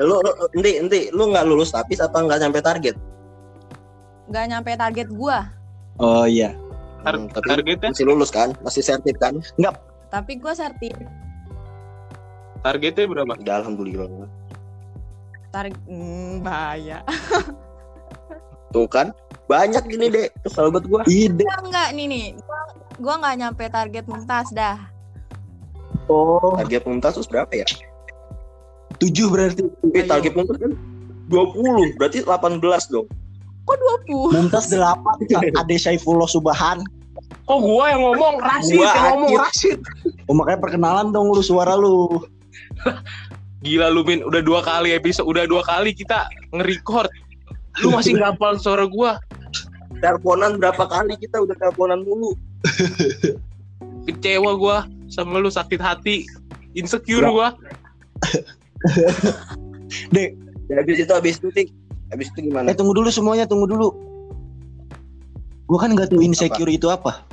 Lu, 0.00 0.18
lu 0.18 0.30
nanti 0.56 0.70
nanti 0.80 0.98
lu 1.12 1.30
nggak 1.30 1.44
lulus 1.44 1.70
tapis 1.70 2.00
apa 2.00 2.16
nggak 2.16 2.40
sampai 2.40 2.60
target? 2.60 2.96
nggak 4.22 4.44
nyampe 4.48 4.72
target 4.74 5.08
gue 5.10 5.38
Oh 5.98 6.24
iya. 6.24 6.56
Tar- 7.02 7.18
Hmm, 7.18 7.26
tapi 7.28 7.46
targetnya 7.52 7.90
masih 7.92 8.06
lulus 8.06 8.30
kan? 8.30 8.54
Masih 8.62 8.80
sertif 8.80 9.18
kan? 9.18 9.36
tapi 10.08 10.36
gue 10.36 10.52
sertif 10.52 10.94
targetnya 12.60 13.04
berapa? 13.04 13.34
Udah 13.34 13.54
alhamdulillah. 13.60 14.08
target 15.50 15.76
hmm, 15.84 16.40
bahaya 16.40 17.02
Tuh 18.72 18.88
kan? 18.88 19.12
Banyak 19.44 19.84
gini 19.84 20.08
dek. 20.08 20.32
Kesel 20.40 20.72
banget 20.72 20.88
gue. 20.88 21.00
Ide. 21.04 21.44
enggak 21.44 21.60
enggak 21.60 21.88
nih 21.92 22.06
nih 22.08 22.24
gue 22.96 23.14
nggak 23.18 23.34
nyampe 23.36 23.64
target 23.66 24.04
muntas 24.06 24.48
dah 24.52 24.78
Oh. 26.12 26.52
Target 26.60 26.82
mumtaz 26.84 27.16
terus 27.16 27.28
berapa 27.30 27.52
ya? 27.52 27.66
Tujuh 29.00 29.32
berarti. 29.32 29.64
Eh, 29.96 30.04
Ayo. 30.04 30.08
target 30.08 30.32
mumtaz 30.36 30.56
kan 30.60 30.72
20 31.32 31.96
berarti 31.96 32.18
18 32.28 32.92
dong. 32.92 33.08
kok 33.62 33.78
20 34.10 34.34
Mumtaz 34.36 34.68
delapan. 34.68 35.16
Ade 35.60 35.76
Saifullah 35.78 36.28
Subhan. 36.28 36.82
Kok 37.46 37.58
gua 37.62 37.94
yang 37.94 38.02
ngomong 38.02 38.34
Rasid 38.42 38.76
Gua 38.76 38.90
yang 38.90 39.04
ngomong. 39.16 39.30
Rasid. 39.38 39.78
Oh 40.28 40.34
makanya 40.34 40.60
perkenalan 40.60 41.14
dong 41.14 41.30
lu 41.30 41.40
suara 41.40 41.78
lu. 41.78 42.20
Gila 43.62 43.94
lu 43.94 44.02
Min, 44.02 44.26
udah 44.26 44.42
dua 44.42 44.58
kali 44.66 44.90
episode, 44.90 45.30
udah 45.30 45.46
dua 45.46 45.62
kali 45.62 45.94
kita 45.94 46.26
nge-record. 46.50 47.06
Lu 47.86 47.94
masih 47.94 48.18
nggak 48.18 48.34
hafal 48.34 48.58
suara 48.58 48.84
gua. 48.90 49.22
Teleponan 50.02 50.58
berapa 50.58 50.82
kali 50.90 51.14
kita 51.22 51.38
udah 51.38 51.54
teleponan 51.54 52.02
mulu. 52.02 52.34
Kecewa 54.10 54.58
gua 54.58 54.82
sama 55.12 55.36
lu 55.36 55.52
sakit 55.52 55.76
hati. 55.76 56.24
Insecure 56.72 57.20
Ya. 57.20 57.30
gua. 57.30 57.48
Dek, 60.14 60.32
Ya, 60.70 60.80
habis 60.80 61.04
itu 61.04 61.12
habis 61.12 61.36
itu 61.36 61.48
Tik. 61.52 61.68
Habis 62.08 62.32
itu 62.32 62.38
eh 62.40 62.44
gimana? 62.48 62.72
tunggu 62.72 62.96
dulu 62.96 63.12
semuanya 63.12 63.44
tunggu 63.44 63.68
dulu. 63.68 63.92
Gue 65.68 65.78
kan 65.78 65.92
nggak 65.92 66.08
tahu 66.08 66.24
insecure 66.24 66.68
itu 66.68 66.88
apa. 66.88 67.24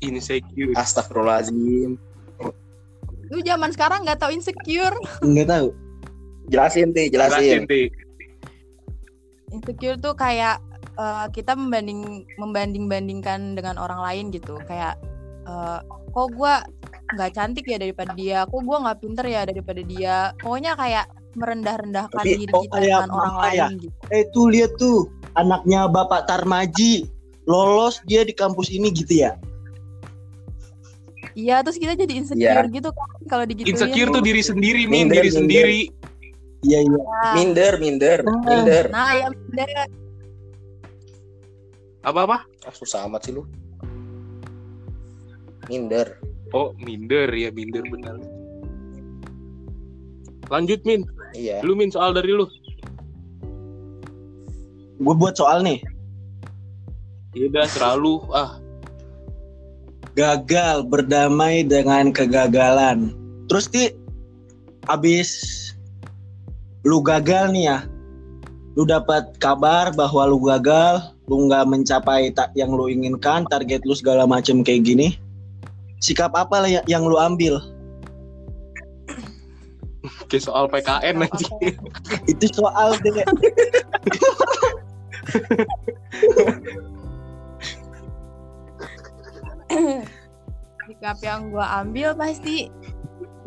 Insecure. 0.00 0.72
Astagfirullahaladzim. 0.74 2.00
lu 3.32 3.40
zaman 3.40 3.72
sekarang 3.72 4.04
nggak 4.04 4.20
tahu 4.20 4.36
insecure 4.36 4.92
Nggak 5.20 5.48
tahu. 5.48 5.68
Jelasin 6.52 6.92
Tik, 6.92 7.08
Jelasin, 7.08 7.40
jelasin. 7.40 7.62
Ti. 7.64 7.82
insecure 9.48 9.96
tuh 9.96 10.12
kayak 10.12 10.60
eh, 10.94 11.26
kita 11.32 11.56
membanding 11.56 12.24
membanding 12.36 12.84
bandingkan 12.84 13.56
dengan 13.56 13.80
orang 13.80 14.00
lain 14.00 14.24
gitu 14.28 14.60
kayak 14.68 14.96
eh, 15.44 15.80
kok 15.84 16.28
gue 16.32 16.54
nggak 17.14 17.30
cantik 17.36 17.66
ya 17.68 17.76
daripada 17.76 18.10
dia 18.16 18.38
kok 18.44 18.60
gue 18.64 18.76
nggak 18.80 18.98
pinter 18.98 19.26
ya 19.28 19.42
daripada 19.44 19.82
dia 19.84 20.16
pokoknya 20.40 20.72
kayak 20.74 21.06
merendah-rendahkan 21.34 22.22
Tapi, 22.22 22.38
diri 22.38 22.52
oh, 22.54 22.62
kita 22.62 22.74
kayak 22.78 22.86
dengan 22.86 23.10
orang 23.10 23.34
mama 23.34 23.50
ya? 23.50 23.66
lain 23.68 23.82
gitu 23.82 23.96
Eh 24.08 24.24
tuh 24.30 24.46
lihat 24.48 24.72
tuh 24.78 24.98
anaknya 25.34 25.80
Bapak 25.90 26.30
Tarmaji 26.30 27.10
lolos 27.44 27.98
dia 28.06 28.22
di 28.24 28.32
kampus 28.32 28.70
ini 28.70 28.88
gitu 28.88 29.20
ya. 29.20 29.34
iya 31.34 31.60
terus 31.66 31.76
kita 31.76 31.98
jadi 31.98 32.14
insecure 32.14 32.70
gitu 32.70 32.88
kan 32.94 33.08
kalau 33.26 33.44
digituin 33.44 33.74
Insecure 33.74 34.06
tuh 34.14 34.22
diri 34.22 34.38
sendiri, 34.38 34.86
Min, 34.86 35.10
Minder, 35.10 35.18
diri 35.18 35.30
minder. 35.34 35.40
sendiri. 35.42 35.80
Iya 36.62 36.78
iya. 36.80 36.94
Nah, 36.94 37.32
Minder, 37.34 37.72
minder, 37.76 38.18
Nah. 38.22 38.40
minder. 38.46 38.84
nah 38.88 39.10
ya 39.12 39.26
bener. 39.28 39.86
Apa-apa? 42.00 42.46
Ah, 42.62 42.72
susah 42.72 43.04
amat 43.04 43.26
sih 43.26 43.32
lu. 43.34 43.42
Minder. 45.68 46.06
Oh, 46.52 46.76
minder 46.78 47.26
ya, 47.32 47.50
minder 47.50 47.82
benar. 47.88 48.20
Lanjut, 50.52 50.80
Min. 50.84 51.02
Iya. 51.34 51.64
Lu 51.64 51.74
Min 51.74 51.90
soal 51.90 52.14
dari 52.14 52.30
lu. 52.30 52.46
Gue 55.02 55.14
buat 55.18 55.34
soal 55.34 55.66
nih. 55.66 55.82
Ya 57.34 57.50
udah 57.50 57.66
selalu 57.66 58.22
ah 58.30 58.62
Gagal 60.14 60.86
berdamai 60.86 61.66
dengan 61.66 62.14
kegagalan. 62.14 63.10
Terus 63.50 63.66
ti 63.66 63.90
abis 64.86 65.30
lu 66.86 67.02
gagal 67.02 67.50
nih 67.50 67.66
ya. 67.66 67.78
Lu 68.78 68.86
dapat 68.86 69.34
kabar 69.42 69.90
bahwa 69.90 70.22
lu 70.30 70.38
gagal, 70.38 71.10
lu 71.26 71.50
nggak 71.50 71.66
mencapai 71.66 72.30
tak 72.30 72.54
yang 72.54 72.70
lu 72.70 72.86
inginkan, 72.86 73.42
target 73.50 73.82
lu 73.82 73.98
segala 73.98 74.22
macem 74.22 74.62
kayak 74.62 74.86
gini. 74.86 75.18
Sikap 76.04 76.36
apa 76.36 76.60
lah 76.60 76.68
ya- 76.68 76.84
yang 76.84 77.08
lu 77.08 77.16
ambil? 77.16 77.56
kayak 80.28 80.44
soal 80.44 80.68
PKN 80.68 81.24
aja. 81.24 81.46
Itu 82.32 82.46
soal 82.52 82.92
deh. 83.00 83.24
sikap 90.84 91.16
yang 91.24 91.48
gue 91.48 91.64
ambil 91.64 92.12
pasti 92.12 92.68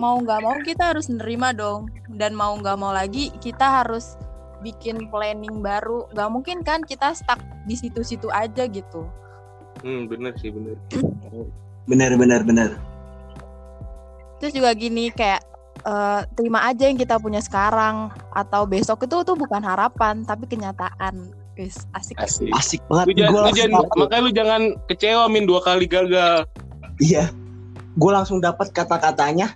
mau 0.01 0.17
nggak 0.17 0.41
mau 0.41 0.57
kita 0.65 0.93
harus 0.93 1.09
nerima 1.09 1.53
dong 1.53 1.89
dan 2.17 2.33
mau 2.33 2.57
nggak 2.57 2.77
mau 2.77 2.89
lagi 2.89 3.29
kita 3.37 3.83
harus 3.83 4.17
bikin 4.65 5.09
planning 5.13 5.61
baru 5.61 6.09
nggak 6.13 6.29
mungkin 6.33 6.57
kan 6.65 6.81
kita 6.81 7.13
stuck 7.13 7.37
di 7.69 7.77
situ-situ 7.77 8.27
aja 8.33 8.65
gitu 8.65 9.05
Hmm, 9.85 10.09
bener 10.09 10.33
sih, 10.41 10.49
bener. 10.49 10.73
Benar 11.87 12.13
benar 12.15 12.43
benar. 12.43 12.69
terus 14.37 14.53
juga 14.53 14.69
gini 14.77 15.09
kayak 15.09 15.41
eh, 15.81 16.21
terima 16.37 16.61
aja 16.63 16.85
yang 16.85 16.99
kita 16.99 17.17
punya 17.17 17.41
sekarang 17.41 18.13
atau 18.29 18.69
besok 18.69 19.09
itu 19.09 19.25
tuh 19.25 19.33
bukan 19.33 19.65
harapan 19.65 20.21
tapi 20.21 20.45
kenyataan 20.45 21.33
Wis, 21.57 21.89
asik 21.97 22.21
Asik. 22.21 22.53
Asik 22.53 22.81
Lu 22.85 23.01
banget. 23.01 23.17
jangan, 23.17 23.33
Gua 23.33 23.41
lu 23.41 23.51
jangan, 23.57 23.81
makanya 23.97 24.21
lu 24.21 24.31
jangan 24.31 24.61
kecewa 24.85 25.25
Min 25.25 25.49
dua 25.49 25.57
kali 25.65 25.89
gagal. 25.89 26.45
Iya. 27.01 27.33
Gue 27.97 28.11
langsung 28.13 28.37
dapat 28.37 28.69
kata-katanya. 28.77 29.49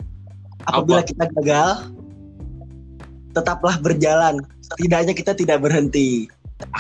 Apabila 0.66 1.06
Apa? 1.06 1.14
kita 1.14 1.30
gagal, 1.38 1.94
tetaplah 3.32 3.78
berjalan. 3.78 4.42
Setidaknya 4.66 5.14
kita 5.14 5.38
tidak 5.38 5.62
berhenti. 5.62 6.26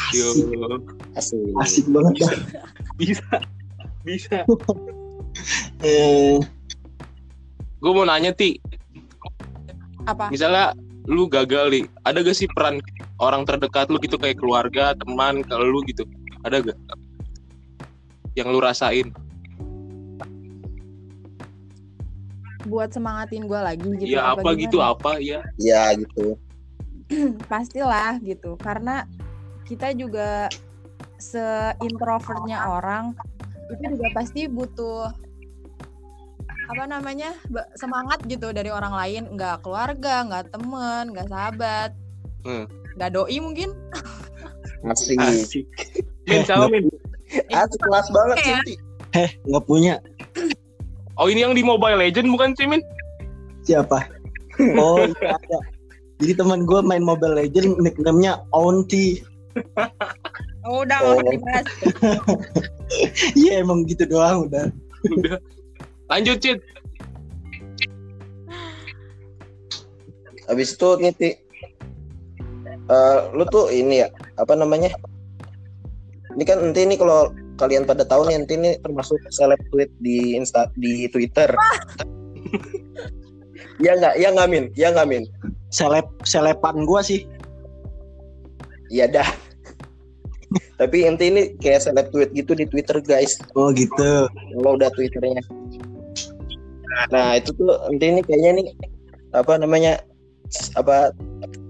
Yo, 0.10 0.25
Asik, 0.25 0.46
Asik. 1.13 1.41
asik 1.62 1.86
banget. 1.93 2.13
dah. 2.25 2.34
bisa. 2.98 3.29
Bisa. 4.01 4.38
Eh, 5.81 6.38
Gue 7.81 7.91
mau 7.98 8.05
nanya 8.05 8.29
Ti, 8.29 8.62
apa 10.05 10.29
misalnya 10.29 10.77
lu 11.10 11.25
gagal 11.25 11.74
nih, 11.74 11.83
ada 12.05 12.21
gak 12.21 12.38
sih 12.38 12.45
peran 12.53 12.77
orang 13.17 13.41
terdekat 13.41 13.89
lu 13.89 13.98
gitu 13.98 14.21
kayak 14.21 14.38
keluarga, 14.38 14.93
teman, 15.01 15.41
kalau 15.50 15.65
lu 15.65 15.81
gitu, 15.89 16.05
ada 16.45 16.62
gak? 16.62 16.77
Yang 18.38 18.48
lu 18.53 18.60
rasain? 18.62 19.07
buat 22.69 22.93
semangatin 22.93 23.50
gue 23.50 23.57
lagi 23.57 23.89
gitu 23.98 24.13
Iya 24.13 24.38
apa 24.38 24.53
gimana? 24.53 24.62
gitu 24.62 24.77
apa 24.86 25.12
ya? 25.17 25.41
Ya 25.57 25.98
gitu. 25.98 26.38
pastilah 27.51 28.21
gitu 28.21 28.53
karena 28.62 29.03
kita 29.65 29.91
juga 29.98 30.45
se-introvertnya 31.19 32.62
orang 32.69 33.17
itu 33.67 33.98
juga 33.98 34.07
pasti 34.15 34.45
butuh 34.45 35.10
apa 36.72 36.84
namanya 36.88 37.36
semangat 37.75 38.24
gitu 38.25 38.50
dari 38.50 38.72
orang 38.72 38.96
lain 38.96 39.24
nggak 39.32 39.60
keluarga 39.62 40.24
nggak 40.24 40.46
temen 40.50 41.04
nggak 41.12 41.28
sahabat 41.28 41.92
Hmm. 42.42 42.66
nggak 42.98 43.12
doi 43.12 43.38
mungkin 43.38 43.70
Masih. 44.82 45.13
Asik. 45.16 45.66
Min? 46.74 46.90
Asik 47.54 47.80
kelas 47.80 48.10
banget 48.10 48.38
Oke 48.40 48.50
ya. 48.50 48.60
Heh, 49.13 49.30
nggak 49.46 49.63
punya 49.63 50.01
Oh 51.16 51.30
ini 51.30 51.46
yang 51.46 51.54
di 51.54 51.62
Mobile 51.62 52.01
Legend 52.01 52.34
bukan 52.34 52.58
sih 52.58 52.66
Min? 52.66 52.82
siapa? 53.62 54.10
Oh 54.74 55.06
iya 55.06 55.38
ada. 55.38 55.60
Jadi 56.18 56.34
teman 56.34 56.66
gue 56.66 56.82
main 56.82 57.01
Mobile 57.01 57.38
Legend 57.38 57.78
nickname-nya 57.78 58.42
Auntie. 58.50 59.22
oh, 60.66 60.82
udah 60.82 60.98
Oh. 61.04 61.22
dibahas 61.22 61.66
Iya 63.40 63.62
emang 63.62 63.86
gitu 63.86 64.10
doang 64.10 64.50
udah. 64.50 64.66
Udah. 65.13 65.38
Lanjut 66.12 66.44
Cid. 66.44 66.60
Habis 70.51 70.75
itu 70.75 70.89
nih 71.00 71.13
Ti. 71.15 71.30
Eh, 72.91 73.20
lu 73.32 73.48
tuh 73.48 73.72
ini 73.72 74.03
ya, 74.03 74.12
apa 74.36 74.51
namanya? 74.60 74.91
Ini 76.36 76.44
kan 76.44 76.60
nanti 76.60 76.84
ini 76.84 77.00
kalau 77.00 77.32
kalian 77.56 77.88
pada 77.88 78.03
tahu 78.03 78.27
nih 78.27 78.44
nanti 78.44 78.60
ini 78.60 78.75
termasuk 78.84 79.15
seleb 79.32 79.60
tweet 79.72 79.88
di 80.03 80.36
Insta 80.36 80.68
di 80.75 81.08
Twitter. 81.08 81.48
ya 83.86 83.96
nggak, 83.96 84.20
ya 84.20 84.36
nggak 84.36 84.50
Min, 84.51 84.68
ya 84.75 84.91
nggak 84.91 85.08
Min. 85.08 85.24
Seleb 85.72 86.03
selepan 86.27 86.84
gue 86.84 87.00
sih. 87.00 87.24
Iya 88.91 89.08
dah. 89.08 89.30
Tapi 90.75 91.08
inti 91.08 91.32
ini 91.32 91.56
kayak 91.63 91.88
seleb 91.88 92.12
tweet 92.12 92.36
gitu 92.36 92.51
di 92.51 92.68
Twitter 92.68 93.00
guys. 93.00 93.39
Oh 93.56 93.72
gitu. 93.72 94.27
Kalau 94.27 94.75
udah 94.75 94.91
Twitternya. 94.91 95.61
Nah 97.10 97.36
itu 97.36 97.51
tuh 97.51 97.71
inti 97.88 98.05
ini 98.07 98.21
kayaknya 98.21 98.51
nih 98.57 98.67
apa 99.31 99.53
namanya 99.55 100.00
apa 100.75 101.15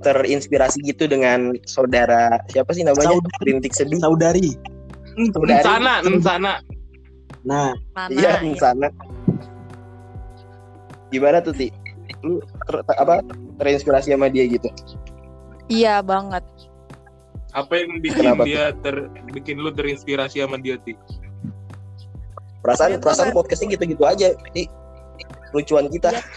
terinspirasi 0.01 0.81
gitu 0.81 1.05
dengan 1.05 1.53
saudara 1.63 2.41
siapa 2.49 2.73
sih 2.73 2.81
namanya 2.81 3.13
Saudari. 3.13 3.45
rintik 3.45 3.71
sedih 3.71 3.99
Saudari. 3.99 4.49
Saudari. 5.29 5.61
Sana, 5.61 5.93
sana. 6.19 6.53
Nah 7.41 7.73
iya 8.09 8.37
ya? 8.37 8.41
di 8.41 8.53
sana 8.55 8.87
gimana 11.07 11.37
tuh 11.39 11.53
ti 11.53 11.67
lu 12.21 12.39
ter- 12.65 12.85
apa 12.95 13.21
terinspirasi 13.57 14.09
sama 14.09 14.25
dia 14.27 14.47
gitu 14.47 14.69
iya 15.67 15.99
banget 15.99 16.41
Apa 17.51 17.75
yang 17.75 17.99
bikin 17.99 18.23
Kenapa 18.23 18.41
tuh? 18.41 18.47
dia 18.47 18.63
ter 18.73 18.95
bikin 19.27 19.59
lu 19.59 19.69
terinspirasi 19.69 20.39
sama 20.39 20.55
dia 20.55 20.79
Ti? 20.79 20.95
perasaan 22.61 22.95
tuh 22.95 23.03
perasaan 23.03 23.27
kayak- 23.27 23.37
podcastnya 23.37 23.67
gitu-gitu 23.69 24.03
aja 24.03 24.31
ti 24.51 24.71
lucuan 25.51 25.91
kita 25.91 26.10
Iya. 26.12 26.24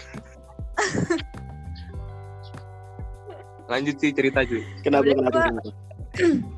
Lanjut 3.65 3.97
sih 3.97 4.13
cerita 4.13 4.45
cuy. 4.45 4.61
kenapa 4.85 5.09
Dia 5.09 5.17
kenapa, 5.17 5.49
kenapa? 5.49 5.73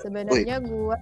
sebenarnya 0.00 0.56
gua 0.64 0.96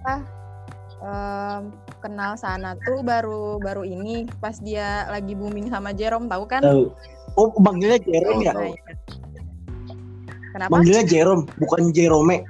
em, 0.99 1.71
kenal 2.03 2.35
sana 2.35 2.75
tuh 2.83 2.99
baru 2.99 3.55
baru 3.63 3.87
ini 3.87 4.27
pas 4.43 4.59
dia 4.59 5.07
lagi 5.07 5.31
booming 5.39 5.71
sama 5.71 5.95
Jerome 5.95 6.27
tahu 6.27 6.43
kan 6.43 6.59
tahu. 6.59 6.91
Oh 7.39 7.55
manggilnya 7.63 8.03
Jerome 8.03 8.43
ya? 8.43 8.51
Nah, 8.51 8.67
iya. 8.67 8.75
kenapa 10.51 10.75
Manggilnya 10.75 11.07
Jerome 11.07 11.47
bukan 11.55 11.95
Jerome. 11.95 12.43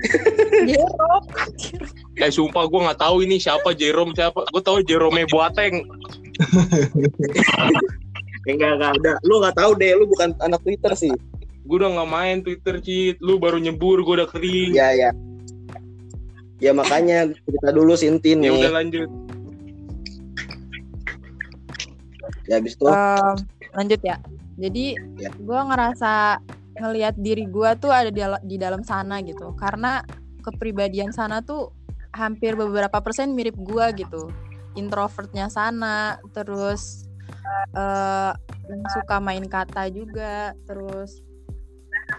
Jerome 0.70 1.28
Eh 2.16 2.28
sumpah 2.28 2.64
gue 2.64 2.80
nggak 2.80 2.98
tahu 2.98 3.22
ini 3.22 3.36
siapa 3.36 3.70
Jerome 3.72 4.10
siapa. 4.12 4.42
Gue 4.48 4.58
tahu 4.60 4.82
Jerome 4.82 5.22
Boateng. 5.26 5.86
Enggak 8.42 8.72
enggak 8.72 8.92
ada 8.96 9.12
lu 9.20 9.36
nggak 9.36 9.52
tahu 9.52 9.76
deh 9.76 9.92
lu 9.92 10.08
bukan 10.08 10.32
anak 10.40 10.64
Twitter 10.64 10.96
sih 10.96 11.12
Gue 11.60 11.76
udah 11.76 11.92
nggak 11.92 12.08
main 12.08 12.36
Twitter 12.40 12.80
Cid. 12.80 13.20
Lu 13.20 13.36
baru 13.36 13.60
nyebur, 13.60 14.00
gue 14.00 14.14
udah 14.16 14.26
kering. 14.26 14.72
ya 14.72 14.90
ya 14.90 15.10
ya 16.58 16.72
makanya 16.72 17.24
cerita 17.40 17.68
dulu 17.70 17.92
Sintin 17.94 18.40
Ya 18.40 18.48
nih 18.48 18.50
udah 18.54 18.72
lanjut. 18.74 19.08
ya 22.44 22.58
habis 22.58 22.74
itu 22.74 22.84
Em, 22.84 23.36
lanjut 23.72 24.00
ya 24.02 24.16
jadi 24.56 24.84
Ya. 25.16 25.30
gua 25.40 25.64
ngerasa 25.64 26.36
ngelihat 26.76 27.14
diri 27.16 27.44
gua 27.46 27.72
tuh 27.76 27.88
ada 27.88 28.08
di, 28.08 28.20
di 28.44 28.56
dalam 28.56 28.82
sana 28.82 29.22
gitu 29.22 29.56
karena 29.56 30.04
kepribadian 30.40 31.12
sana 31.12 31.40
tuh 31.40 31.72
hampir 32.10 32.54
beberapa 32.54 32.98
persen 32.98 33.32
mirip 33.32 33.54
gua 33.56 33.90
gitu. 33.90 34.30
Introvertnya 34.74 35.50
sana 35.50 36.18
terus 36.30 37.06
eh 37.74 38.32
yang 38.70 38.82
suka 38.94 39.18
main 39.18 39.42
kata 39.44 39.90
juga 39.90 40.54
terus 40.64 41.22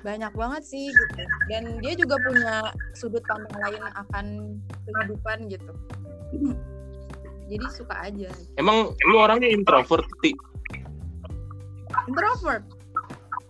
banyak 0.04 0.32
banget 0.32 0.64
sih 0.66 0.92
gitu. 0.92 1.22
Dan 1.48 1.80
dia 1.80 1.94
juga 1.96 2.16
punya 2.20 2.56
sudut 2.94 3.24
pandang 3.24 3.56
lain 3.60 3.84
akan 3.96 4.26
kehidupan 4.84 5.38
gitu. 5.48 5.72
Jadi 7.52 7.66
suka 7.70 7.96
aja. 8.00 8.32
Emang 8.56 8.96
lu 9.06 9.16
orangnya 9.20 9.48
introvert 9.48 10.08
Ti? 10.24 10.32
introvert? 12.08 12.64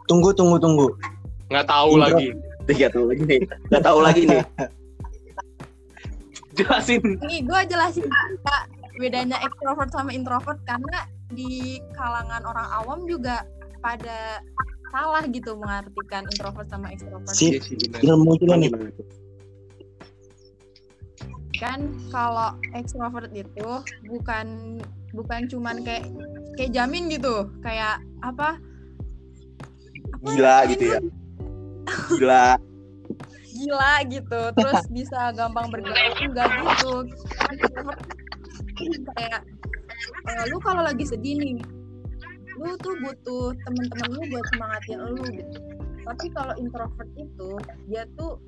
Tunggu 0.10 0.34
tunggu 0.34 0.58
tunggu. 0.58 0.90
Nggak 1.50 1.70
tahu 1.70 1.98
Intro- 1.98 2.04
lagi. 2.10 2.28
nggak 2.66 2.92
tahu 2.94 3.06
lagi 3.10 3.24
nih. 3.26 3.42
Nggak 3.70 3.84
tahu 3.84 4.00
lagi 4.02 4.22
nih 4.26 4.42
Jelasin. 6.58 7.02
Ini 7.24 7.38
gue 7.48 7.60
jelasin 7.72 8.06
juga 8.06 8.58
bedanya 9.00 9.38
ekstrovert 9.42 9.90
sama 9.90 10.12
introvert 10.12 10.60
karena 10.68 11.08
di 11.32 11.80
kalangan 11.96 12.44
orang 12.44 12.68
awam 12.84 13.00
juga 13.08 13.48
pada 13.80 14.44
salah 14.92 15.24
gitu 15.32 15.56
mengartikan 15.56 16.28
introvert 16.28 16.68
sama 16.68 16.92
ekstrovert. 16.92 17.32
Benar. 17.32 18.04
Ilmu 18.04 18.32
juga 18.38 18.56
nih. 18.60 18.72
Kan 21.56 21.96
kalau 22.12 22.58
ekstrovert 22.76 23.32
itu 23.32 23.70
bukan 24.12 24.80
bukan 25.16 25.42
cuman 25.48 25.84
kayak 25.88 26.10
kayak 26.60 26.72
jamin 26.76 27.08
gitu, 27.08 27.48
kayak 27.64 28.04
apa? 28.22 28.60
apa 30.12 30.28
Gila 30.36 30.58
gitu 30.70 30.86
ya. 30.98 31.00
gila 32.20 32.46
Gila 33.62 33.94
gitu, 34.10 34.42
terus 34.58 34.82
bisa 34.90 35.30
gampang 35.38 35.70
bergaul 35.70 36.18
enggak 36.18 36.50
gitu. 36.66 36.94
Kayak 39.14 39.46
eh, 40.26 40.44
lu 40.50 40.58
kalau 40.66 40.82
lagi 40.82 41.06
sedih 41.06 41.38
nih, 41.38 41.62
lu 42.58 42.74
tuh 42.82 42.98
butuh 43.06 43.54
temen-temen 43.70 44.10
lu 44.18 44.22
buat 44.34 44.46
semangatin 44.50 44.98
lu 44.98 45.22
gitu. 45.30 45.58
Tapi 46.02 46.26
kalau 46.34 46.58
introvert 46.58 47.10
itu 47.14 47.52
dia 47.86 48.10
tuh 48.18 48.42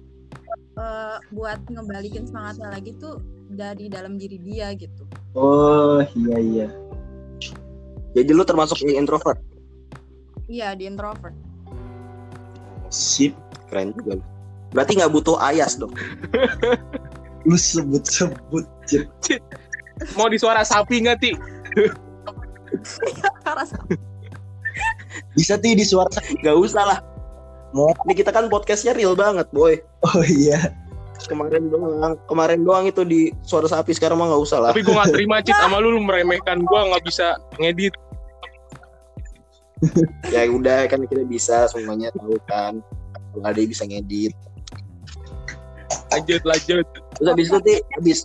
eh, 0.82 1.18
buat 1.30 1.62
ngebalikin 1.70 2.26
semangatnya 2.26 2.74
lagi 2.74 2.98
tuh 2.98 3.22
dari 3.54 3.86
dalam 3.86 4.18
diri 4.18 4.42
dia 4.42 4.74
gitu. 4.74 5.06
Oh 5.38 6.02
iya 6.18 6.38
iya. 6.42 6.70
jadi 8.14 8.30
lu 8.30 8.46
termasuk 8.46 8.78
yang 8.86 9.06
introvert 9.06 9.42
Iya 10.54 10.76
di 10.76 10.86
introvert. 10.86 11.34
Sip. 12.94 13.34
keren 13.72 13.90
juga 13.98 14.22
lu. 14.22 14.26
Berarti 14.74 14.98
nggak 14.98 15.14
butuh 15.14 15.38
ayas 15.40 15.78
dong 15.78 15.94
Lu 17.44 17.60
sebut 17.60 18.08
sebut. 18.08 18.64
Cip. 18.88 19.44
Mau 20.16 20.32
di 20.32 20.40
suara 20.40 20.64
sapi 20.64 21.04
nggak 21.04 21.18
Ti? 21.20 21.32
Bisa 25.36 25.60
ti 25.60 25.76
di 25.76 25.84
suara. 25.84 26.10
nggak 26.40 26.58
usah 26.58 26.84
lah 26.88 27.00
Mau. 27.74 27.90
ini 28.06 28.14
kita 28.14 28.30
kan 28.30 28.48
podcastnya 28.48 28.94
real 28.94 29.12
banget 29.14 29.50
boy 29.52 29.76
Oh 30.06 30.24
iya. 30.24 30.72
kemarin 31.24 31.68
doang 31.68 32.16
kemarin 32.28 32.64
doang 32.64 32.86
itu 32.86 33.04
di 33.04 33.32
suara 33.44 33.68
sapi 33.68 33.92
sekarang 33.92 34.20
mah 34.20 34.32
nggak 34.34 34.44
usah 34.44 34.60
lah 34.60 34.72
Tapi 34.72 34.84
gue 34.84 34.92
nggak 34.94 35.12
terima 35.14 35.40
Cid 35.40 35.56
sama 35.64 35.78
lu, 35.80 35.92
lu 35.92 36.02
meremehkan 36.04 36.64
gue 36.64 36.80
nggak 36.90 37.04
bisa 37.04 37.36
ngedit. 37.60 37.94
ya 40.32 40.48
udah 40.48 40.88
kan 40.88 41.04
kita 41.04 41.28
bisa 41.28 41.68
semuanya 41.68 42.08
tahu 42.16 42.40
kan 42.48 42.80
kalau 43.36 43.44
ada 43.44 43.60
yang 43.60 43.68
bisa 43.68 43.84
ngedit 43.84 44.32
Lanjut 46.14 46.42
lanjut. 46.46 46.86
terus 47.18 47.28
habis 47.30 47.48
itu 47.50 47.60
Ti, 47.62 47.76
habis 47.98 48.20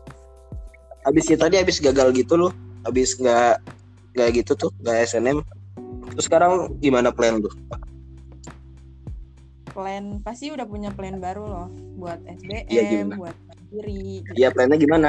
habis 1.05 1.25
kita 1.25 1.49
tadi 1.49 1.57
habis 1.57 1.77
gagal 1.81 2.09
gitu 2.13 2.35
loh 2.37 2.53
habis 2.85 3.17
nggak 3.17 3.61
nggak 4.13 4.29
gitu 4.37 4.53
tuh 4.57 4.71
nggak 4.85 5.09
SNM 5.09 5.39
terus 6.13 6.25
sekarang 6.29 6.69
gimana 6.81 7.09
plan 7.09 7.41
lu 7.41 7.49
plan 9.73 10.19
pasti 10.21 10.51
udah 10.51 10.67
punya 10.67 10.91
plan 10.91 11.23
baru 11.23 11.45
loh 11.47 11.69
buat 11.99 12.19
SBM, 12.27 12.67
Iya, 12.67 12.83
gimana? 12.91 13.15
buat 13.15 13.37
mandiri. 13.47 14.03
Gitu. 14.27 14.35
ya 14.37 14.49
plannya 14.51 14.77
gimana 14.77 15.09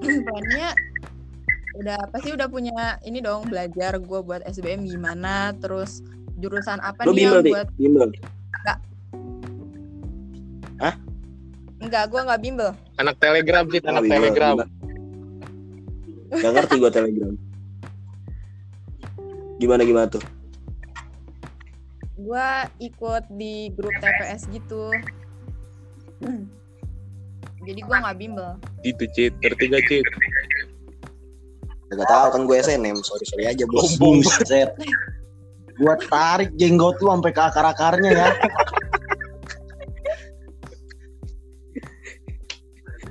plannya 0.26 0.68
udah 1.74 1.98
pasti 2.10 2.28
udah 2.30 2.46
punya 2.46 2.98
ini 3.02 3.18
dong 3.18 3.46
belajar 3.50 3.98
gue 3.98 4.20
buat 4.22 4.42
SBM 4.46 4.86
gimana 4.86 5.54
terus 5.58 6.02
jurusan 6.38 6.78
apa 6.82 7.06
Lu 7.06 7.14
nih 7.14 7.26
bimbel 7.26 7.40
yang 7.42 7.54
buat 7.54 7.68
bimbel. 7.78 8.08
Enggak 11.94 12.10
gue 12.10 12.20
nggak 12.26 12.42
bimbel 12.42 12.70
Anak 12.98 13.14
telegram 13.22 13.64
sih, 13.70 13.78
anak 13.86 14.02
Oh, 14.02 14.10
telegram. 14.10 14.54
gila. 14.58 14.66
Gak 16.34 16.52
ngerti 16.52 16.74
gua 16.76 16.90
telegram. 16.90 17.34
Gimana 19.56 19.82
gimana 19.82 20.08
tuh? 20.10 20.24
gue 22.14 22.48
ikut 22.80 23.24
di 23.30 23.68
grup 23.70 23.92
TPS 24.00 24.48
gitu 24.48 24.88
jadi 27.60 27.80
gue 27.80 27.96
nggak 28.00 28.16
bimbel 28.16 28.56
Gitu, 28.80 29.04
Cit. 29.12 29.32
Ngerti 29.38 29.64
gak, 29.68 29.82
Cit? 29.86 30.06
Gak 31.90 32.08
tahu 32.08 32.26
kan 32.32 32.40
gue 32.44 32.56
SNM, 32.58 32.96
sorry 33.00 33.24
sorry 33.24 33.44
aja 33.46 33.62
bos. 33.68 33.92
Sombong. 33.94 34.18
Buset. 34.20 34.72
Gua 35.74 35.94
tarik 36.00 36.54
jenggot 36.54 36.98
lu 36.98 37.10
sampai 37.10 37.30
ke 37.30 37.42
akar-akarnya 37.42 38.10
ya. 38.14 38.28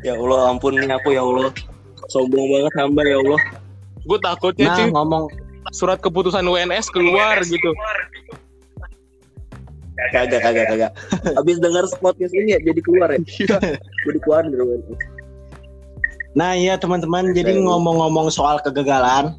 Ya 0.03 0.13
Allah 0.19 0.51
ampun 0.51 0.75
nih 0.75 0.91
aku 0.91 1.15
ya 1.15 1.23
Allah. 1.23 1.49
Sombong 2.11 2.47
banget 2.51 2.73
hamba 2.75 3.01
ya 3.07 3.17
Allah. 3.23 3.41
Gue 4.03 4.19
takutnya, 4.19 4.67
Nah, 4.67 4.91
ngomong 4.91 5.31
surat 5.71 5.97
keputusan 6.03 6.43
UNS 6.43 6.91
keluar 6.91 7.39
gitu. 7.47 7.71
Kagak 10.11 10.43
kagak 10.43 10.65
kagak. 10.67 10.91
Habis 11.39 11.57
dengar 11.63 11.87
podcast 12.03 12.35
ini 12.35 12.53
ya 12.53 12.59
jadi 12.59 12.81
keluar 12.83 13.07
ya. 13.15 13.19
Gue 14.03 14.11
dikeluarin 14.19 14.51
dari 14.51 14.63
UNS. 14.67 14.99
Nah 16.33 16.57
iya 16.57 16.75
teman-teman, 16.81 17.29
jadi 17.31 17.53
Oke. 17.53 17.61
ngomong-ngomong 17.61 18.33
soal 18.33 18.57
kegagalan, 18.65 19.37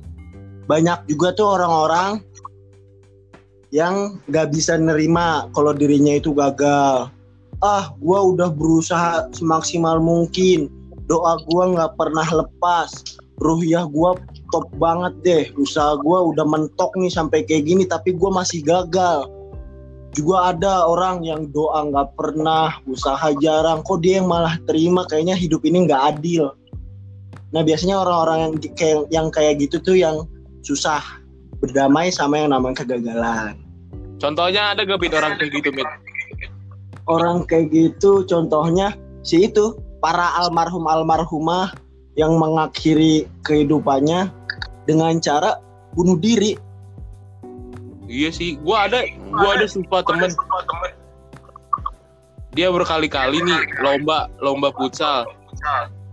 banyak 0.71 0.97
juga 1.11 1.35
tuh 1.35 1.59
orang-orang 1.59 2.23
yang 3.75 4.23
gak 4.31 4.55
bisa 4.55 4.79
nerima 4.79 5.51
kalau 5.53 5.75
dirinya 5.75 6.15
itu 6.15 6.31
gagal. 6.31 7.11
Ah, 7.65 7.89
gua 7.97 8.21
udah 8.29 8.53
berusaha 8.53 9.33
semaksimal 9.33 9.97
mungkin. 9.97 10.69
Doa 11.09 11.41
gua 11.49 11.73
nggak 11.73 11.97
pernah 11.97 12.29
lepas. 12.29 12.93
Ruhiyah 13.41 13.89
gua 13.89 14.21
top 14.53 14.69
banget 14.77 15.15
deh. 15.25 15.45
Usaha 15.57 15.97
gua 15.97 16.29
udah 16.29 16.45
mentok 16.45 16.93
nih 17.01 17.09
sampai 17.09 17.41
kayak 17.49 17.65
gini, 17.65 17.89
tapi 17.89 18.13
gua 18.13 18.45
masih 18.45 18.61
gagal. 18.61 19.33
Juga 20.13 20.53
ada 20.53 20.85
orang 20.85 21.25
yang 21.25 21.49
doa 21.57 21.89
nggak 21.89 22.13
pernah, 22.21 22.77
usaha 22.85 23.33
jarang. 23.41 23.81
Kok 23.81 24.05
dia 24.05 24.21
yang 24.21 24.29
malah 24.29 24.61
terima? 24.69 25.09
Kayaknya 25.09 25.33
hidup 25.33 25.65
ini 25.65 25.89
nggak 25.89 26.21
adil. 26.21 26.53
Nah 27.57 27.65
biasanya 27.65 27.97
orang-orang 28.05 28.39
yang 28.45 28.55
kayak 28.77 29.01
yang 29.09 29.27
kayak 29.33 29.57
gitu 29.57 29.81
tuh 29.81 29.97
yang 29.97 30.29
susah 30.69 31.01
berdamai 31.65 32.13
sama 32.13 32.45
yang 32.45 32.53
namanya 32.53 32.85
kegagalan. 32.85 33.57
Contohnya 34.21 34.77
ada 34.77 34.85
gak 34.87 35.01
orang 35.17 35.37
kayak 35.41 35.53
gitu, 35.59 35.73
Mit? 35.75 35.89
Orang 37.05 37.45
kayak 37.45 37.69
gitu 37.73 38.25
contohnya 38.25 38.97
si 39.21 39.49
itu 39.49 39.77
para 40.01 40.37
almarhum 40.41 40.89
almarhumah 40.89 41.73
yang 42.17 42.37
mengakhiri 42.41 43.29
kehidupannya 43.45 44.31
dengan 44.89 45.19
cara 45.21 45.59
bunuh 45.93 46.17
diri. 46.17 46.57
Iya 48.05 48.31
sih, 48.31 48.61
gua 48.61 48.89
ada 48.89 49.05
gua 49.33 49.57
ada 49.57 49.67
sumpah 49.69 50.05
temen 50.05 50.33
dia 52.55 52.71
berkali-kali 52.71 53.43
nih 53.43 53.61
lomba 53.83 54.31
lomba 54.39 54.71
futsal 54.79 55.27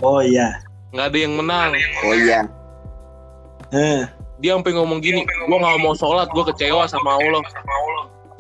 Oh 0.02 0.20
iya. 0.20 0.58
nggak 0.92 1.08
ada 1.14 1.18
yang 1.18 1.34
menang 1.38 1.72
Oh 2.04 2.14
iya. 2.18 2.50
Eh, 3.72 4.04
dia 4.42 4.58
sampai 4.58 4.74
ngomong 4.76 5.00
gini 5.00 5.24
gua 5.46 5.58
nggak 5.62 5.80
mau 5.86 5.94
sholat 5.94 6.28
gua 6.34 6.50
kecewa 6.50 6.90
sama 6.90 7.16
Allah 7.16 7.46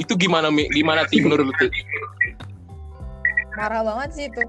itu 0.01 0.17
gimana 0.17 0.49
Mi? 0.49 0.65
gimana 0.73 1.05
tim 1.05 1.29
menurut 1.29 1.45
lu 1.45 1.67
marah 3.55 3.81
banget 3.83 4.09
sih 4.15 4.25
itu. 4.31 4.43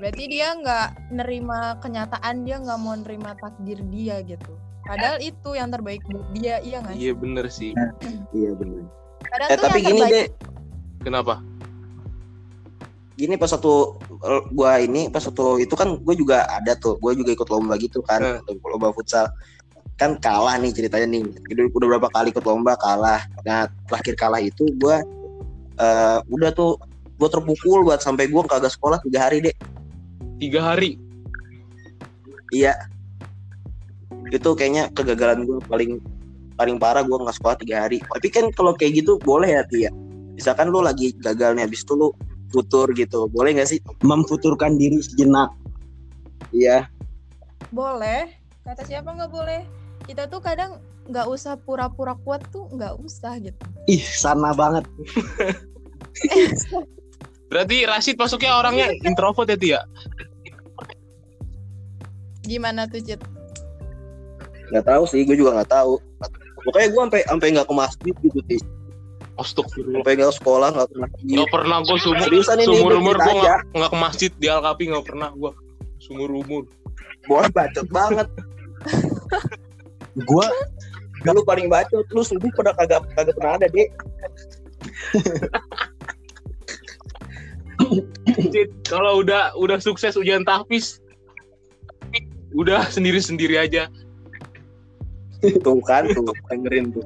Berarti 0.00 0.24
dia 0.26 0.58
nggak 0.58 1.14
nerima 1.14 1.78
kenyataan 1.78 2.42
dia 2.42 2.58
nggak 2.58 2.78
mau 2.82 2.98
nerima 2.98 3.38
takdir 3.38 3.78
dia 3.86 4.18
gitu. 4.26 4.58
Padahal 4.82 5.22
itu 5.22 5.54
yang 5.54 5.70
terbaik 5.70 6.02
buat 6.10 6.26
dia 6.34 6.58
iya 6.58 6.82
nggak 6.82 6.98
iya 6.98 7.12
bener 7.14 7.46
sih. 7.46 7.70
Iya 8.34 8.50
benar. 8.58 8.82
padahal 9.22 9.50
Eh 9.54 9.56
tuh 9.56 9.64
tapi 9.70 9.78
yang 9.78 9.86
gini 9.86 10.00
terbaik. 10.02 10.12
Deh, 10.12 10.26
kenapa? 11.06 11.34
Gini 13.14 13.34
pas 13.38 13.54
satu 13.54 14.02
gua 14.50 14.82
ini 14.82 15.06
pas 15.06 15.22
satu 15.22 15.62
itu 15.62 15.70
kan 15.78 16.02
gue 16.02 16.14
juga 16.18 16.50
ada 16.50 16.74
tuh 16.74 16.98
gue 16.98 17.12
juga 17.14 17.30
ikut 17.30 17.46
lomba 17.46 17.78
gitu 17.78 18.02
kan 18.02 18.42
lomba 18.50 18.90
futsal. 18.90 19.30
Kan 19.94 20.18
kalah 20.18 20.58
nih 20.58 20.74
ceritanya 20.74 21.06
nih 21.14 21.22
udah, 21.30 21.64
udah 21.78 21.86
berapa 21.94 22.08
kali 22.10 22.34
ikut 22.34 22.42
lomba 22.42 22.74
kalah. 22.74 23.22
Nah 23.46 23.70
terakhir 23.86 24.18
kalah 24.18 24.42
itu 24.42 24.66
gue 24.82 24.96
eh 25.78 26.18
udah 26.26 26.50
tuh 26.50 26.74
gue 27.22 27.30
terpukul 27.30 27.86
buat 27.86 28.02
sampai 28.02 28.26
gue 28.26 28.42
kagak 28.50 28.74
sekolah 28.74 28.98
tiga 29.06 29.30
hari 29.30 29.46
deh 29.46 29.54
tiga 30.42 30.74
hari? 30.74 30.98
Iya. 32.50 32.74
Itu 34.34 34.58
kayaknya 34.58 34.90
kegagalan 34.90 35.46
gue 35.46 35.62
paling 35.70 36.02
paling 36.58 36.82
parah 36.82 37.06
gue 37.06 37.14
nggak 37.14 37.38
sekolah 37.38 37.56
tiga 37.62 37.86
hari. 37.86 38.02
Tapi 38.02 38.26
kan 38.26 38.50
kalau 38.50 38.74
kayak 38.74 39.06
gitu 39.06 39.22
boleh 39.22 39.54
ya 39.54 39.62
Tia? 39.70 39.94
Misalkan 40.34 40.74
lu 40.74 40.82
lagi 40.82 41.14
gagal 41.22 41.54
nih 41.54 41.62
habis 41.62 41.86
itu 41.86 41.94
lu 41.94 42.10
futur 42.50 42.90
gitu. 42.98 43.30
Boleh 43.30 43.54
nggak 43.54 43.70
sih? 43.70 43.78
Memfuturkan 44.02 44.74
diri 44.74 44.98
sejenak. 44.98 45.54
iya. 46.50 46.90
Boleh. 47.70 48.34
Kata 48.66 48.82
siapa 48.82 49.14
nggak 49.14 49.30
boleh? 49.30 49.62
Kita 50.04 50.26
tuh 50.26 50.42
kadang 50.42 50.82
nggak 51.06 51.26
usah 51.30 51.54
pura-pura 51.58 52.18
kuat 52.26 52.42
tuh 52.50 52.66
nggak 52.74 52.98
usah 52.98 53.38
gitu. 53.38 53.62
Ih, 53.86 54.02
sana 54.02 54.50
banget. 54.54 54.86
berarti 57.52 57.84
Rashid 57.84 58.16
masuknya 58.16 58.56
orangnya 58.56 58.88
introvert 59.04 59.44
ya 59.52 59.58
Tia? 59.60 59.80
Gimana 62.48 62.88
tuh 62.88 63.04
Cit? 63.04 63.20
nggak 64.72 64.88
tahu 64.88 65.04
sih 65.04 65.20
gue 65.28 65.36
juga 65.36 65.60
nggak 65.60 65.68
tahu. 65.68 66.00
Pokoknya 66.64 66.88
gue 66.88 67.00
sampai 67.04 67.20
sampai 67.28 67.46
nggak 67.52 67.68
ke 67.68 67.74
masjid 67.76 68.14
gitu 68.24 68.40
sih. 68.48 68.60
Astagfirullah. 69.36 70.00
Sampai 70.00 70.16
ke 70.16 70.24
sekolah 70.32 70.68
nggak 70.72 70.88
pernah 70.88 71.08
Nggak 71.20 71.50
pernah 71.52 71.76
gue 71.84 71.96
sumur 72.00 72.20
seriusan 72.24 72.56
ini 72.56 72.66
sumur 72.72 72.92
gue 72.96 73.00
umur 73.04 73.16
gue 73.20 73.34
nggak 73.36 73.58
nggak 73.76 73.90
ke 73.92 73.98
masjid 74.00 74.30
di 74.40 74.46
Alkapi 74.48 74.84
nggak 74.88 75.04
pernah 75.04 75.28
gue 75.36 75.52
sumur 76.00 76.30
umur. 76.32 76.64
Boleh 77.28 77.52
bacot 77.52 77.86
banget. 77.92 78.26
Gua 80.24 80.48
lu 81.30 81.46
paling 81.46 81.70
bacot 81.70 82.02
lu 82.10 82.26
subuh 82.26 82.50
pada 82.58 82.74
kagak 82.74 83.06
kagak 83.14 83.38
pernah 83.38 83.54
ada 83.54 83.70
deh 83.70 83.86
kalau 88.86 89.20
udah 89.20 89.52
udah 89.58 89.78
sukses 89.78 90.16
ujian 90.16 90.44
tahfiz 90.46 91.02
udah 92.52 92.84
sendiri 92.92 93.20
sendiri 93.20 93.56
aja. 93.56 93.88
Tuh 95.64 95.80
kan 95.82 96.06
tuh 96.12 96.28
dengerin 96.52 96.92
tuh. 96.92 97.04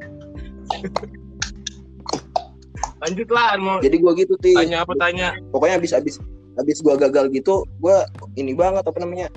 Lanjut 3.01 3.29
lah 3.31 3.55
mau 3.57 3.79
jadi 3.79 3.97
gue 3.97 4.13
gitu 4.27 4.35
sih 4.43 4.55
tanya 4.59 4.83
apa 4.83 4.93
tanya. 4.99 5.39
Pokoknya 5.55 5.79
habis 5.79 5.95
habis 5.95 6.19
habis 6.57 6.81
gue 6.81 6.95
gagal 6.97 7.29
gitu 7.37 7.69
gue 7.85 7.97
ini 8.41 8.57
banget 8.57 8.85
apa 8.89 8.97
namanya 8.97 9.29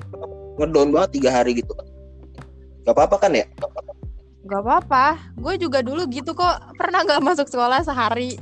ngedown 0.56 0.96
banget 0.96 1.20
tiga 1.20 1.36
hari 1.36 1.60
gitu 1.60 1.76
gak 2.88 2.96
apa 2.96 3.02
apa 3.06 3.18
kan 3.22 3.32
ya? 3.38 3.46
Gak 4.50 4.66
apa-apa, 4.66 5.06
gue 5.38 5.62
juga 5.62 5.86
dulu 5.86 6.10
gitu 6.10 6.34
kok. 6.34 6.74
Pernah 6.74 7.06
nggak 7.06 7.22
masuk 7.22 7.46
sekolah 7.46 7.86
sehari 7.86 8.34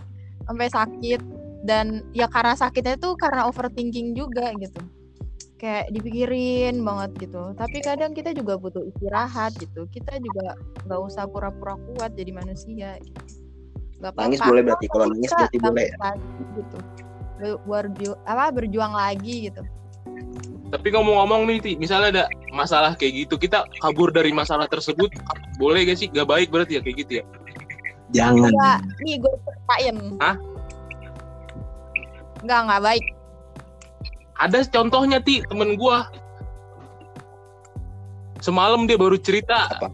sampai 0.48 0.72
sakit 0.72 1.20
dan 1.67 2.08
ya 2.15 2.32
karena 2.32 2.56
sakitnya 2.56 2.95
tuh 2.95 3.19
karena 3.19 3.43
overthinking 3.51 4.15
juga 4.15 4.56
gitu. 4.56 4.80
Kayak 5.60 5.91
dipikirin 5.91 6.80
banget 6.86 7.27
gitu. 7.27 7.51
Tapi 7.58 7.77
kadang 7.84 8.15
kita 8.15 8.32
juga 8.32 8.56
butuh 8.56 8.88
istirahat 8.88 9.51
gitu. 9.60 9.84
Kita 9.91 10.15
juga 10.21 10.56
nggak 10.88 11.01
usah 11.01 11.27
pura-pura 11.27 11.75
kuat 11.91 12.15
jadi 12.15 12.32
manusia. 12.32 12.95
Gitu. 13.03 13.19
Gak 13.97 14.13
apa-apa. 14.13 14.30
nangis 14.30 14.41
boleh 14.45 14.62
berarti 14.63 14.86
kalau 14.88 15.06
nangis 15.10 15.30
berarti 15.34 15.58
boleh 15.58 15.86
ya 15.89 15.97
lagi 15.99 16.41
gitu. 16.56 16.77
Ber- 17.38 17.62
berju- 17.65 18.21
apa 18.25 18.45
berjuang 18.53 18.93
lagi 18.95 19.51
gitu. 19.51 19.62
tapi 20.67 20.91
ngomong-ngomong 20.91 21.47
nih 21.47 21.63
Ti, 21.63 21.71
misalnya 21.80 22.08
ada 22.12 22.25
masalah 22.51 22.91
kayak 22.99 23.23
gitu 23.23 23.39
kita 23.39 23.63
kabur 23.80 24.12
dari 24.12 24.36
masalah 24.36 24.67
tersebut 24.67 25.08
boleh 25.56 25.88
gak 25.88 25.95
sih 25.95 26.12
gak 26.12 26.27
baik 26.27 26.51
berarti 26.51 26.75
ya 26.75 26.82
kayak 26.84 27.08
gitu 27.08 27.12
ya 27.21 27.25
jangan. 28.12 28.51
Enggak, 28.51 28.80
nih 28.99 29.15
gue 29.15 29.34
ceritain. 29.47 29.97
Hah? 30.19 30.36
Enggak, 32.47 32.63
enggak 32.63 32.83
baik. 32.88 33.05
ada 34.39 34.60
contohnya 34.71 35.19
ti 35.19 35.43
temen 35.51 35.75
gua 35.75 36.07
semalam 38.39 38.88
dia 38.88 38.95
baru 38.95 39.19
cerita 39.19 39.67
Apa? 39.67 39.91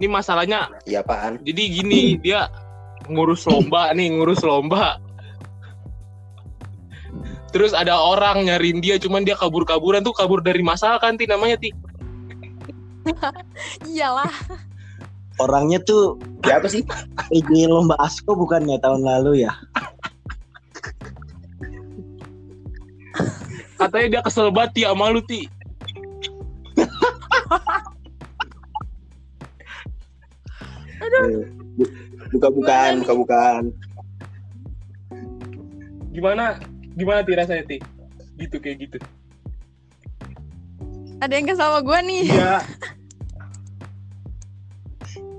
ini 0.00 0.08
masalahnya 0.08 0.72
iya 0.88 1.04
apaan 1.04 1.42
jadi 1.44 1.62
gini 1.68 2.16
dia 2.22 2.48
ngurus 3.10 3.44
lomba 3.44 3.92
nih 3.92 4.14
ngurus 4.16 4.40
lomba 4.40 4.96
terus 7.52 7.76
ada 7.76 7.98
orang 7.98 8.48
nyariin 8.48 8.80
dia 8.80 8.96
cuman 8.96 9.28
dia 9.28 9.36
kabur-kaburan 9.36 10.00
tuh 10.00 10.16
kabur 10.16 10.40
dari 10.40 10.64
masalah 10.64 10.96
kan 11.02 11.20
ti 11.20 11.28
namanya 11.28 11.60
ti 11.60 11.68
Iyalah. 13.92 14.32
Orangnya 15.42 15.82
tuh 15.82 16.16
Siapa 16.42 16.66
sih? 16.66 16.82
PJ 17.28 17.66
lomba 17.66 17.94
asko 17.98 18.34
bukannya 18.34 18.78
tahun 18.78 19.02
lalu 19.02 19.42
ya? 19.42 19.52
katanya 23.74 24.06
dia 24.08 24.22
kesel 24.22 24.54
banget 24.54 24.70
ti 24.72 24.82
sama 24.86 25.10
lu 25.10 25.18
ti 25.26 25.50
Buka-bukaan, 32.32 33.02
buka-bukan. 33.04 33.62
gimana 36.12 36.60
gimana 36.92 37.24
ti 37.24 37.32
rasanya 37.32 37.64
ti 37.64 37.80
gitu 38.36 38.60
kayak 38.60 38.84
gitu 38.84 38.98
Ada 41.24 41.32
yang 41.40 41.48
kesal 41.48 41.72
sama 41.72 41.80
gue 41.80 41.98
nih. 42.04 42.22
iya 42.28 42.60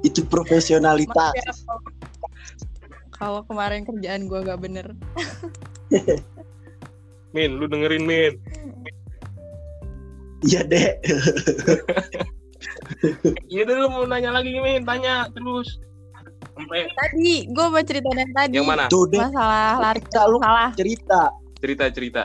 Itu 0.03 0.21
profesionalitas. 0.23 1.31
Ya, 1.33 1.51
kalau- 3.13 3.47
kemarin 3.47 3.81
kerjaan 3.83 4.27
gue 4.27 4.39
gak 4.41 4.59
bener. 4.59 4.91
min 7.33 7.57
lu 7.57 7.65
dengerin 7.65 8.03
min 8.03 8.33
Iya 10.43 10.61
dek. 10.61 10.93
iya 13.47 13.61
deh 13.63 13.73
lu 13.73 13.87
mau 13.87 14.03
nanya 14.03 14.29
lagi 14.31 14.53
min 14.53 14.83
tanya 14.83 15.25
terus 15.31 15.79
sampai 16.53 16.85
Tadi 16.85 17.47
gue 17.47 17.65
mau 17.65 17.81
cerita 17.81 18.09
yang 18.11 18.31
tadi. 18.31 18.53
yang 18.53 18.67
mana 18.67 18.85
Tuh 18.85 19.09
Masalah 19.09 19.81
lari 19.81 20.01
Cerita 20.03 20.21
lu. 20.25 20.37
salah. 20.37 20.69
cerita. 20.75 21.21
cerita 21.57 21.83
cerita 21.89 22.23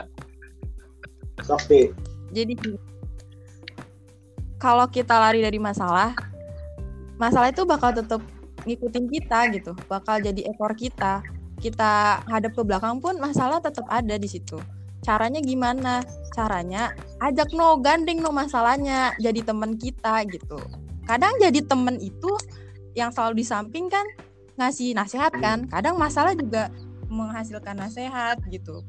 Sampai 1.39 1.89
Jadi 2.29 2.53
kalau 4.57 4.85
kita 4.85 5.15
lari 5.15 5.39
dari 5.39 5.55
masalah, 5.55 6.11
masalah 7.19 7.51
itu 7.51 7.67
bakal 7.67 7.91
tetap 7.91 8.23
ngikutin 8.63 9.05
kita 9.11 9.39
gitu, 9.53 9.71
bakal 9.91 10.17
jadi 10.23 10.49
ekor 10.49 10.73
kita. 10.73 11.21
Kita 11.59 12.23
hadap 12.23 12.55
ke 12.55 12.63
belakang 12.63 13.03
pun 13.03 13.19
masalah 13.19 13.59
tetap 13.59 13.83
ada 13.91 14.15
di 14.15 14.25
situ. 14.31 14.55
Caranya 15.03 15.43
gimana? 15.43 15.99
Caranya 16.31 16.95
ajak 17.19 17.51
no 17.51 17.75
gandeng 17.83 18.23
no 18.23 18.31
masalahnya 18.31 19.11
jadi 19.19 19.43
teman 19.43 19.75
kita 19.75 20.23
gitu. 20.31 20.59
Kadang 21.03 21.35
jadi 21.43 21.59
temen 21.67 21.99
itu 21.99 22.31
yang 22.95 23.11
selalu 23.11 23.43
di 23.43 23.45
samping 23.45 23.91
kan 23.91 24.07
ngasih 24.55 24.95
nasihat 24.95 25.35
kan. 25.35 25.67
Kadang 25.67 25.99
masalah 25.99 26.31
juga 26.31 26.71
menghasilkan 27.11 27.75
nasihat 27.75 28.39
gitu. 28.47 28.79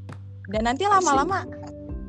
Dan 0.47 0.67
nanti 0.67 0.87
lama-lama 0.87 1.47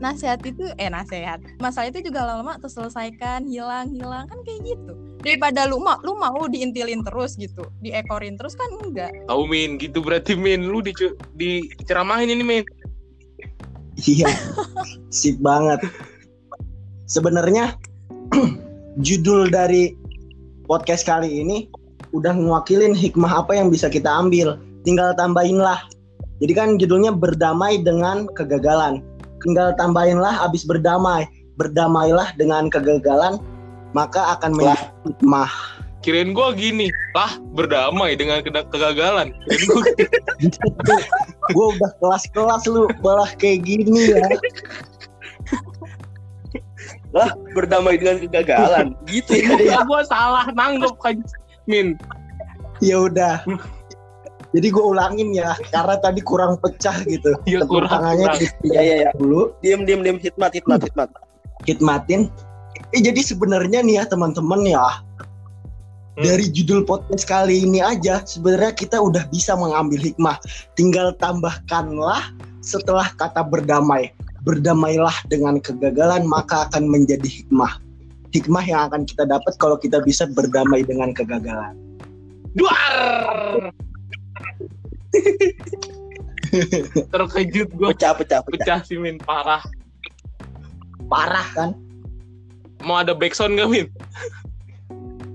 nasihat 0.02 0.42
itu 0.42 0.66
eh 0.82 0.90
nasihat 0.90 1.38
masalah 1.62 1.94
itu 1.94 2.10
juga 2.10 2.26
lama-lama 2.26 2.58
terselesaikan 2.58 3.46
hilang 3.46 3.94
hilang 3.94 4.26
kan 4.26 4.42
kayak 4.42 4.74
gitu 4.74 4.98
daripada 5.22 5.70
lu 5.70 5.78
mau 5.82 5.98
lu 6.02 6.18
mau 6.18 6.50
diintilin 6.50 7.06
terus 7.06 7.38
gitu 7.38 7.62
diekorin 7.80 8.36
terus 8.36 8.58
kan 8.58 8.70
enggak 8.82 9.14
tahu 9.30 9.46
min 9.46 9.78
gitu 9.78 10.02
berarti 10.02 10.34
min 10.34 10.66
lu 10.66 10.82
di 10.82 10.94
diceramahin 11.38 12.34
ini 12.34 12.44
min 12.44 12.64
Iya, 14.00 14.34
sip 15.14 15.38
banget. 15.44 15.84
Sebenarnya 17.06 17.76
judul 19.06 19.52
dari 19.52 19.94
podcast 20.66 21.06
kali 21.06 21.44
ini 21.44 21.68
udah 22.16 22.32
ngewakilin 22.32 22.96
hikmah 22.96 23.46
apa 23.46 23.60
yang 23.60 23.68
bisa 23.70 23.92
kita 23.92 24.08
ambil. 24.08 24.58
Tinggal 24.88 25.14
tambahin 25.20 25.62
lah. 25.62 25.86
Jadi 26.42 26.54
kan 26.58 26.70
judulnya 26.82 27.14
berdamai 27.14 27.84
dengan 27.86 28.26
kegagalan. 28.34 29.06
Tinggal 29.46 29.78
tambahinlah 29.78 30.50
abis 30.50 30.66
berdamai. 30.66 31.30
Berdamailah 31.60 32.34
dengan 32.42 32.72
kegagalan, 32.72 33.38
maka 33.92 34.38
akan 34.40 34.52
menjadi 34.56 34.86
hikmah. 35.08 35.52
kirain 36.02 36.34
gua 36.34 36.50
gini 36.58 36.90
lah 37.14 37.38
berdamai 37.54 38.18
dengan 38.18 38.42
kegagalan 38.42 39.30
Gue 41.52 41.66
udah 41.78 41.92
kelas-kelas 42.00 42.64
lu 42.70 42.88
malah 43.04 43.30
kayak 43.38 43.68
gini 43.68 44.14
ya. 44.14 44.24
Lah, 47.12 47.36
berdamai 47.52 48.00
dengan 48.00 48.24
kegagalan. 48.24 48.96
gitu 49.12 49.36
ya. 49.36 49.84
Gua, 49.84 49.84
gua 49.84 50.02
salah 50.08 50.48
nanggep 50.56 50.96
kan 51.04 51.20
min 51.68 52.00
Ya 52.82 52.98
udah. 52.98 53.46
Jadi 54.52 54.68
gue 54.68 54.84
ulangin 54.84 55.32
ya, 55.32 55.56
karena 55.72 55.96
tadi 56.02 56.20
kurang 56.20 56.60
pecah 56.60 56.98
gitu. 57.08 57.32
ya 57.48 57.64
kurang, 57.64 57.88
tangannya 57.88 58.36
kurang. 58.36 58.68
Iya, 58.68 58.82
iya, 58.84 58.96
iya. 59.08 59.10
dulu, 59.16 59.56
Diam, 59.64 59.88
diam, 59.88 60.04
diam. 60.04 60.20
Hitmat, 60.20 60.52
hitmat, 60.52 60.84
hitmat. 60.84 61.08
khidmatin. 61.64 62.28
Eh 62.92 63.02
jadi 63.02 63.22
sebenarnya 63.24 63.80
nih 63.84 64.02
ya 64.02 64.04
teman-teman 64.08 64.68
ya, 64.68 64.84
Hmm. 66.12 66.28
dari 66.28 66.52
judul 66.52 66.84
podcast 66.84 67.24
kali 67.24 67.64
ini 67.64 67.80
aja 67.80 68.20
sebenarnya 68.28 68.76
kita 68.76 69.00
udah 69.00 69.24
bisa 69.32 69.56
mengambil 69.56 69.96
hikmah. 69.96 70.36
Tinggal 70.76 71.16
tambahkanlah 71.16 72.36
setelah 72.60 73.08
kata 73.16 73.48
berdamai. 73.48 74.12
Berdamailah 74.44 75.14
dengan 75.32 75.64
kegagalan 75.64 76.28
maka 76.28 76.68
akan 76.68 76.92
menjadi 76.92 77.24
hikmah. 77.24 77.80
Hikmah 78.36 78.64
yang 78.68 78.92
akan 78.92 79.08
kita 79.08 79.24
dapat 79.24 79.56
kalau 79.56 79.80
kita 79.80 80.04
bisa 80.04 80.28
berdamai 80.28 80.84
dengan 80.84 81.16
kegagalan. 81.16 81.80
duar 82.52 83.72
terkejut 87.16 87.72
gua 87.80 87.96
Pecah, 87.96 88.12
pecah, 88.12 88.44
pecah. 88.44 88.60
pecah 88.60 88.80
sih 88.84 89.00
min 89.00 89.16
parah 89.16 89.64
Parah 91.08 91.48
kan? 91.56 91.72
Mau 92.82 92.98
ada 92.98 93.14
backsound 93.14 93.56
gak 93.56 93.68
min 93.68 93.88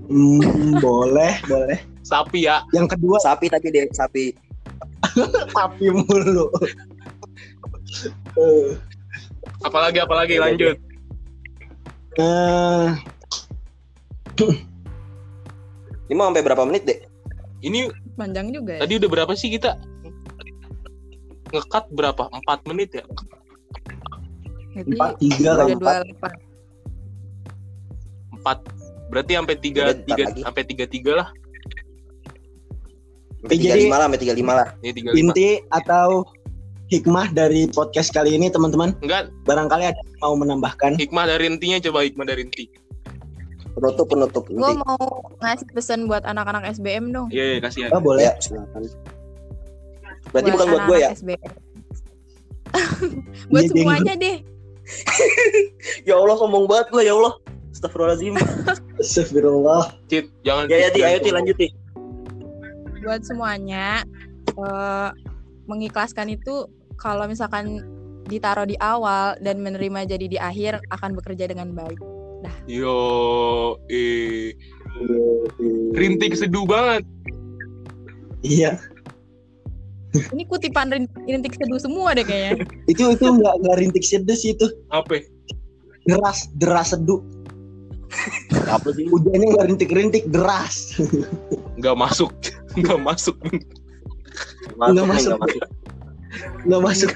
Hmm, 0.07 0.39
boleh, 0.79 1.35
boleh. 1.43 1.83
sapi 1.99 2.47
ya 2.47 2.63
Yang 2.71 2.95
kedua 2.95 3.19
Sapi 3.19 3.51
tapi 3.51 3.67
deh, 3.67 3.91
sapi. 3.91 4.31
sapi 5.51 5.85
mulu. 5.89 6.47
Eh, 8.33 8.71
apalagi 9.61 9.99
apalagi 9.99 10.37
lanjut 10.37 10.79
eh, 12.15 12.87
Ini 16.07 16.15
mau 16.15 16.31
sampai 16.31 16.39
berapa 16.41 16.63
menit, 16.63 16.83
Dek? 16.83 16.99
ini 17.59 17.89
panjang 18.13 18.53
juga 18.53 18.77
ya 18.77 18.81
tadi 18.81 18.93
udah 18.95 19.09
berapa 19.09 19.33
sih 19.33 19.49
kita 19.49 19.75
ngekat 21.49 21.89
berapa 21.89 22.29
empat 22.29 22.59
menit 22.63 22.93
ya 22.93 23.03
Jadi 24.71 24.93
empat 24.93 25.11
tiga 25.17 25.49
udah 25.51 25.65
kan? 25.65 25.75
dua 25.75 25.93
delapan. 25.99 26.33
Empat 28.47 28.63
berarti 29.07 29.35
sampai 29.35 29.55
tiga 29.57 29.83
tiga 29.99 30.23
sampai 30.39 30.63
tiga 30.63 30.85
tiga 30.87 31.11
lah 31.17 31.29
Sampai 33.37 33.55
jadi- 33.59 33.85
35 33.85 33.91
lah, 33.91 34.01
sampai 34.01 34.19
35 34.23 34.53
lah. 34.53 34.67
ya 34.81 34.91
tiga 34.91 35.09
lima 35.11 35.19
Inti 35.29 35.49
atau 35.69 36.07
hikmah 36.87 37.27
dari 37.29 37.67
podcast 37.69 38.09
kali 38.09 38.33
ini 38.33 38.47
teman-teman 38.47 38.95
enggak 38.99 39.27
barangkali 39.43 39.83
ada 39.85 39.99
yang 39.99 40.19
mau 40.21 40.33
menambahkan 40.33 40.95
hikmah 40.95 41.27
dari 41.27 41.45
intinya 41.45 41.77
coba 41.77 42.01
hikmah 42.01 42.25
dari 42.25 42.43
inti 42.43 42.65
Penutup, 43.69 44.09
penutup. 44.09 44.43
gue 44.47 44.57
Nanti. 44.57 44.81
mau 44.81 44.97
ngasih 45.37 45.69
pesan 45.69 46.07
buat 46.07 46.23
anak-anak 46.23 46.65
SBM 46.73 47.11
dong 47.11 47.27
iya 47.29 47.55
iya 47.55 47.59
kasihan 47.59 47.91
oh, 47.91 47.99
boleh 47.99 48.23
Ya, 48.23 48.33
silakan. 48.39 48.87
Berarti 50.27 50.49
bukan 50.49 50.65
buat 50.67 50.83
gue 50.83 50.97
ya? 50.97 51.09
SBM. 51.13 51.41
buat 53.51 53.63
semuanya 53.69 54.13
deh 54.17 54.37
Ya 56.09 56.15
Allah, 56.15 56.35
sombong 56.35 56.65
banget 56.65 56.89
gue, 56.89 57.03
ya 57.03 57.13
Allah. 57.13 57.35
Astagfirullahaladzim. 57.77 58.33
Astagfirullah. 59.01 59.93
Cit 60.09 60.33
jangan 60.41 60.65
ya, 60.65 60.77
ya, 60.81 60.89
Ti, 60.89 60.99
ayo, 61.05 61.17
Ti, 61.21 61.29
lanjut, 61.29 61.55
Ti. 61.61 61.69
buat 63.05 63.23
semuanya 63.23 64.03
eh, 64.57 65.09
mengikhlaskan 65.69 66.33
itu 66.33 66.67
kalau 66.99 67.23
misalkan 67.23 67.85
ditaruh 68.27 68.67
di 68.67 68.75
awal 68.83 69.39
dan 69.39 69.63
menerima 69.63 70.03
jadi 70.03 70.25
di 70.27 70.35
akhir 70.35 70.83
akan 70.91 71.15
bekerja 71.15 71.47
dengan 71.47 71.71
baik. 71.71 71.95
yo 72.67 73.79
eh 73.87 74.51
rintik 75.95 76.35
seduh 76.35 76.67
banget. 76.67 77.07
Iya. 78.43 78.75
Ini 80.35 80.43
kutipan 80.49 80.91
rin- 80.91 81.11
rintik 81.23 81.55
seduh 81.55 81.79
semua 81.79 82.11
deh 82.11 82.27
kayaknya. 82.27 82.65
itu 82.91 83.03
itu 83.13 83.23
nggak 83.23 83.55
nggak 83.63 83.77
rintik 83.79 84.03
sedes 84.03 84.43
itu. 84.43 84.67
Apa? 84.91 85.23
Deras 86.07 86.51
deras 86.59 86.91
seduh 86.91 87.23
Apa 88.67 88.89
sih? 88.95 89.05
hujannya 89.11 89.47
nggak 89.53 89.65
rintik 89.71 89.89
rintik 89.91 90.25
deras 90.31 90.95
nggak 91.79 91.95
masuk 91.97 92.31
nggak 92.79 92.99
masuk 93.01 93.35
Masuk, 94.77 94.93
Nggak 94.93 95.07
masuk. 95.09 95.33
nggak 95.33 95.41
masuk. 95.41 95.63
nggak 96.67 96.81
masuk 96.85 97.11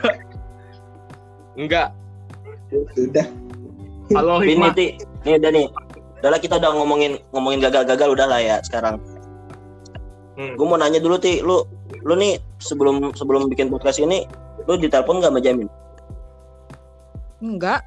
nggak 1.59 1.87
udah 2.97 3.27
kalau 4.11 4.43
Ini. 4.43 4.91
Nih, 5.23 5.39
udah 5.39 5.51
nih. 5.55 5.67
Udah 6.19 6.29
lah, 6.35 6.39
kita 6.41 6.59
udah 6.59 6.71
ngomongin 6.75 7.15
ngomongin 7.31 7.63
gagal-gagal 7.63 8.11
udah 8.11 8.27
lah 8.27 8.39
ya 8.43 8.57
sekarang. 8.67 8.99
Hmm. 10.35 10.59
Gue 10.59 10.65
mau 10.67 10.75
nanya 10.75 10.99
dulu, 10.99 11.15
Ti. 11.15 11.39
Lu 11.39 11.63
lu 12.03 12.13
nih 12.19 12.35
sebelum 12.59 13.15
sebelum 13.15 13.47
bikin 13.47 13.71
podcast 13.71 14.03
ini, 14.03 14.27
lu 14.67 14.75
ditelepon 14.75 15.23
nggak 15.23 15.31
sama 15.31 15.39
Jamin? 15.39 15.69
Enggak. 17.39 17.81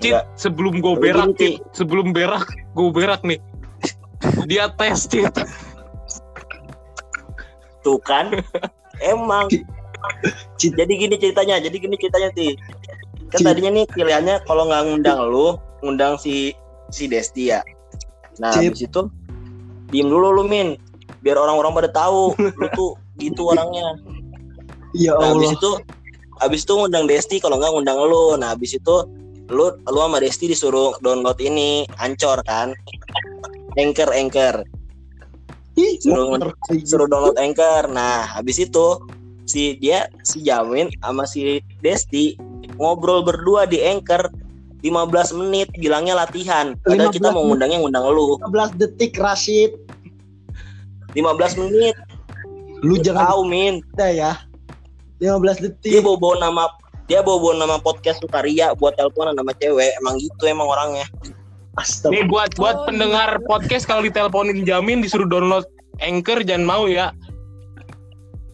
Cit, 0.00 0.16
sebelum 0.32 0.80
gue 0.80 0.94
berak, 0.96 1.36
gini, 1.36 1.60
Cit. 1.60 1.76
Sebelum 1.76 2.16
berak, 2.16 2.48
gue 2.72 2.88
berak 2.88 3.20
nih. 3.20 3.36
Dia 4.48 4.72
tes, 4.74 5.04
Cit. 5.04 5.28
Tuh 7.84 8.00
kan. 8.00 8.32
Emang. 9.04 9.48
Cit. 10.56 10.72
Jadi 10.76 10.92
gini 10.96 11.14
ceritanya, 11.20 11.60
jadi 11.60 11.76
gini 11.76 11.96
ceritanya 12.00 12.32
ti. 12.32 12.56
Kan 13.30 13.46
tadinya 13.46 13.70
nih 13.70 13.84
pilihannya 13.92 14.42
kalau 14.48 14.66
nggak 14.66 14.82
ngundang 14.90 15.20
lu, 15.28 15.54
ngundang 15.84 16.16
si 16.18 16.56
si 16.90 17.06
Desti 17.06 17.52
ya. 17.54 17.60
Nah, 18.42 18.50
Cit. 18.56 18.72
habis 18.72 18.82
itu 18.88 19.00
diem 19.92 20.08
dulu 20.08 20.32
lu 20.32 20.44
Min. 20.48 20.80
Biar 21.20 21.36
orang-orang 21.36 21.76
pada 21.76 21.88
tahu 21.92 22.32
lu 22.36 22.66
tuh 22.72 22.96
gitu 23.20 23.52
orangnya. 23.52 23.94
Ya 24.96 25.14
Nah, 25.14 25.36
habis 25.36 25.54
Allah. 25.54 25.60
itu 25.60 25.70
habis 26.40 26.60
itu 26.64 26.72
ngundang 26.74 27.04
Desti 27.06 27.36
kalau 27.38 27.60
nggak 27.60 27.70
ngundang 27.76 27.98
lu. 28.00 28.34
Nah, 28.40 28.56
habis 28.56 28.74
itu 28.74 28.94
lu 29.50 29.74
lu 29.84 29.98
sama 30.00 30.22
Desti 30.22 30.46
disuruh 30.46 30.94
download 31.02 31.36
ini 31.42 31.84
Ancor 31.98 32.40
kan. 32.46 32.72
Anchor 33.76 34.10
Anchor. 34.14 34.62
Suruh- 36.00 36.54
suruh 36.86 37.08
download 37.10 37.36
Anchor. 37.36 37.90
Nah, 37.90 38.26
habis 38.26 38.62
itu 38.62 39.02
si 39.44 39.74
dia 39.76 40.06
si 40.22 40.40
Jamin 40.40 40.88
sama 41.02 41.26
si 41.26 41.58
Desti 41.82 42.38
ngobrol 42.78 43.26
berdua 43.26 43.66
di 43.66 43.82
Anchor 43.82 44.30
15 44.80 45.36
menit 45.36 45.68
bilangnya 45.76 46.16
latihan. 46.16 46.72
Padahal 46.80 47.12
15 47.12 47.16
kita 47.20 47.28
mau 47.34 47.44
ngundangnya 47.44 47.78
ngundang 47.82 48.06
lu 48.08 48.40
15 48.40 48.80
detik 48.80 49.12
Rashid. 49.20 49.76
15 51.12 51.58
menit. 51.60 51.96
Lu 52.80 52.96
jangan 52.96 53.28
Tahu 53.28 53.42
Min. 53.44 53.84
ya. 53.98 54.40
15 55.20 55.60
Dia 55.60 55.68
detik. 55.68 56.00
bawa 56.00 56.16
bawa 56.16 56.34
nama 56.40 56.64
dia 57.10 57.26
bawa 57.26 57.42
bawa 57.42 57.54
nama 57.58 57.76
podcast 57.82 58.22
Sukaria 58.22 58.70
buat 58.78 58.94
teleponan 58.94 59.34
sama 59.34 59.50
cewek. 59.58 59.98
Emang 59.98 60.14
gitu 60.22 60.46
emang 60.46 60.70
orangnya. 60.70 61.10
Astaga. 61.74 62.14
Nih 62.14 62.22
buat 62.30 62.54
buat 62.54 62.76
Oh, 62.76 62.86
pendengar 62.86 63.42
gitu. 63.42 63.50
podcast 63.50 63.84
kalau 63.90 64.06
diteleponin 64.06 64.62
jamin 64.62 65.02
disuruh 65.02 65.26
download 65.26 65.66
Anchor 65.98 66.46
jangan 66.46 66.62
mau 66.62 66.86
ya. 66.86 67.10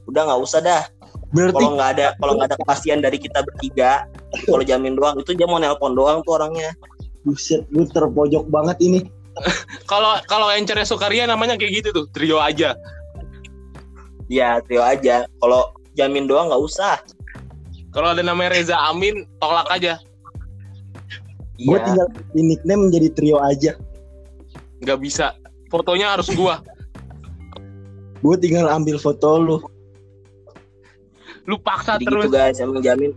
Udah 0.09 0.25
nggak 0.25 0.41
usah 0.41 0.65
dah. 0.65 0.83
Berarti 1.37 1.61
Kalau 1.61 1.77
nggak 1.77 1.91
ada 2.01 2.07
kalau 2.17 2.33
nggak 2.41 2.49
ada 2.49 2.57
kepastian 2.57 2.99
dari 3.05 3.19
kita 3.21 3.45
bertiga, 3.45 4.09
kalau 4.49 4.65
Jamin 4.65 4.97
doang 4.97 5.21
itu 5.21 5.37
dia 5.37 5.45
mau 5.45 5.61
nelpon 5.61 5.93
doang 5.93 6.25
tuh 6.25 6.41
orangnya. 6.41 6.73
buset, 7.27 7.67
gue 7.75 7.83
terpojok 7.91 8.47
banget 8.55 8.79
ini. 8.79 9.03
Kalau 9.91 10.15
kalau 10.31 10.47
Anchornya 10.47 10.87
Sukaria 10.87 11.27
namanya 11.27 11.59
kayak 11.59 11.83
gitu 11.83 11.89
tuh, 11.91 12.07
trio 12.15 12.39
aja. 12.39 12.79
Ya 14.31 14.63
trio 14.63 14.79
aja. 14.87 15.27
Kalau 15.43 15.75
Jamin 15.99 16.31
doang 16.31 16.47
nggak 16.47 16.63
usah. 16.63 17.03
Kalau 17.97 18.13
ada 18.13 18.21
namanya 18.21 18.53
Reza 18.53 18.77
Amin, 18.77 19.25
tolak 19.41 19.65
aja. 19.73 19.97
Gue 21.57 21.81
Iya. 21.81 21.85
tinggal 21.89 22.07
di 22.37 22.43
nickname 22.45 22.93
menjadi 22.93 23.09
trio 23.17 23.41
aja. 23.41 23.73
Nggak 24.85 24.99
bisa. 25.01 25.33
Fotonya 25.73 26.13
harus 26.13 26.29
gua. 26.37 26.61
Gue 28.21 28.37
tinggal 28.37 28.69
ambil 28.69 29.01
foto 29.01 29.41
lu. 29.41 29.57
Lu 31.49 31.57
paksa 31.57 31.97
Jadi 31.97 32.05
terus. 32.05 32.29
gitu 32.29 32.37
guys, 32.37 32.61
emang 32.61 32.85
Jamin 32.85 33.17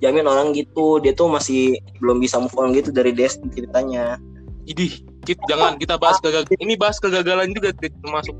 Jamin 0.00 0.24
orang 0.24 0.52
gitu, 0.56 1.00
dia 1.00 1.12
tuh 1.16 1.28
masih 1.28 1.80
belum 2.00 2.20
bisa 2.20 2.36
move 2.40 2.52
on 2.60 2.72
gitu 2.72 2.92
dari 2.92 3.12
Desti 3.12 3.44
ceritanya. 3.52 4.16
Idih, 4.64 5.00
Cit, 5.24 5.36
jangan 5.48 5.76
kita 5.76 5.96
bahas 6.00 6.20
kegagalan. 6.20 6.60
Ini 6.60 6.74
bahas 6.76 6.96
kegagalan 7.00 7.52
juga 7.52 7.72
termasuk. 7.76 8.36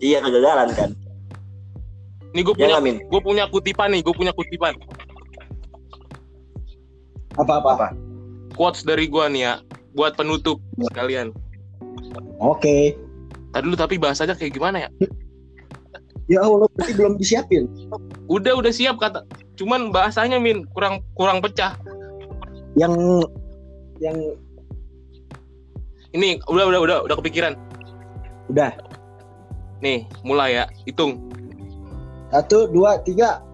Iya 0.00 0.20
kegagalan 0.24 0.68
kan. 0.72 0.90
Ini 2.32 2.40
gue 2.40 2.54
Ya 2.56 2.80
punya 2.80 2.96
gue 2.96 3.20
punya 3.20 3.44
kutipan 3.52 3.92
nih, 3.92 4.00
gue 4.00 4.14
punya 4.16 4.32
kutipan. 4.32 4.72
Apa-apa? 7.36 7.92
Quotes 8.52 8.84
dari 8.84 9.08
gua 9.08 9.32
nih 9.32 9.48
ya, 9.48 9.54
buat 9.96 10.12
penutup 10.16 10.60
sekalian. 10.76 11.32
Oke. 12.36 12.96
Tadi 13.52 13.64
dulu 13.64 13.76
tapi 13.76 13.96
bahasanya 13.96 14.36
kayak 14.36 14.52
gimana 14.52 14.88
ya? 14.88 14.90
Ya 16.30 16.40
Allah, 16.44 16.68
berarti 16.72 16.92
belum 16.96 17.16
disiapin. 17.20 17.68
Udah 18.28 18.56
udah 18.56 18.72
siap 18.72 18.96
kata. 19.00 19.24
Cuman 19.56 19.92
bahasanya 19.92 20.40
Min 20.40 20.64
kurang 20.72 21.04
kurang 21.16 21.40
pecah. 21.40 21.76
Yang 22.76 23.26
yang 24.00 24.16
Ini 26.12 26.44
udah 26.44 26.68
udah 26.68 26.80
udah 26.84 26.98
udah 27.08 27.16
kepikiran. 27.24 27.56
udah 28.52 28.76
Nih, 29.80 30.04
mulai 30.20 30.60
ya. 30.60 30.64
Hitung. 30.84 31.32
Satu, 32.32 32.64
dua, 32.72 32.96
tiga. 33.04 33.44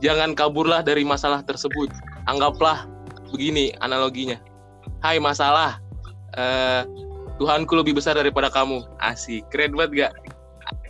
Jangan 0.00 0.32
kaburlah 0.32 0.80
dari 0.80 1.04
masalah 1.04 1.44
tersebut. 1.44 1.92
Anggaplah 2.24 2.88
begini 3.28 3.76
analoginya. 3.84 4.40
Hai 5.04 5.20
masalah. 5.20 5.76
Eh 6.34 6.82
Tuhanku 7.38 7.70
lebih 7.78 7.94
besar 7.94 8.18
daripada 8.18 8.50
kamu. 8.50 8.82
Asik. 8.98 9.46
Keren 9.52 9.76
banget 9.78 10.08
gak? 10.08 10.12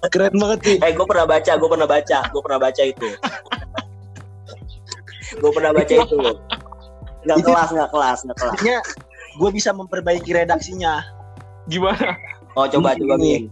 Keren 0.09 0.35
banget 0.39 0.59
sih. 0.65 0.77
Eh, 0.81 0.93
gue 0.97 1.07
pernah 1.07 1.27
baca, 1.29 1.53
gue 1.59 1.69
pernah 1.69 1.89
baca, 1.91 2.19
gue 2.31 2.43
pernah 2.43 2.61
baca 2.63 2.83
itu. 2.83 3.09
gue 5.39 5.51
pernah 5.53 5.71
baca 5.77 5.95
itu. 5.95 6.19
Nggak 7.27 7.39
Itu- 7.43 7.47
kelas, 7.51 7.69
nggak 7.75 7.91
kelas, 7.93 8.19
nggak 8.25 8.37
kelas. 8.41 8.53
Artinya 8.57 8.79
gue 9.39 9.51
bisa 9.53 9.71
memperbaiki 9.77 10.31
redaksinya. 10.33 11.05
Gimana? 11.69 12.17
Oh, 12.57 12.65
coba, 12.65 12.97
coba, 12.97 13.15
Ini. 13.21 13.21
Min. 13.21 13.43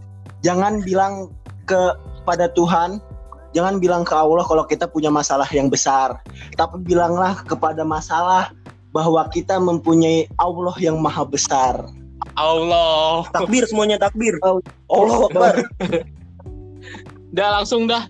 Jangan 0.41 0.81
bilang 0.81 1.29
kepada 1.69 2.49
Tuhan, 2.57 2.97
jangan 3.51 3.79
bilang 3.79 4.03
ke 4.03 4.11
Allah 4.11 4.43
kalau 4.43 4.63
kita 4.65 4.87
punya 4.87 5.11
masalah 5.11 5.47
yang 5.51 5.67
besar. 5.67 6.19
Tapi 6.55 6.81
bilanglah 6.83 7.43
kepada 7.43 7.83
masalah 7.83 8.51
bahwa 8.91 9.27
kita 9.29 9.59
mempunyai 9.59 10.25
Allah 10.39 10.75
yang 10.79 10.97
maha 10.97 11.27
besar. 11.27 11.85
Allah. 12.33 13.25
Takbir 13.33 13.65
semuanya 13.69 13.97
takbir. 13.97 14.37
Oh. 14.41 14.59
Allah 14.89 15.19
Akbar. 15.29 15.55
Dah 17.33 17.61
langsung 17.61 17.85
dah. 17.85 18.07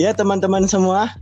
Ya 0.00 0.16
teman-teman 0.16 0.64
semua, 0.64 1.12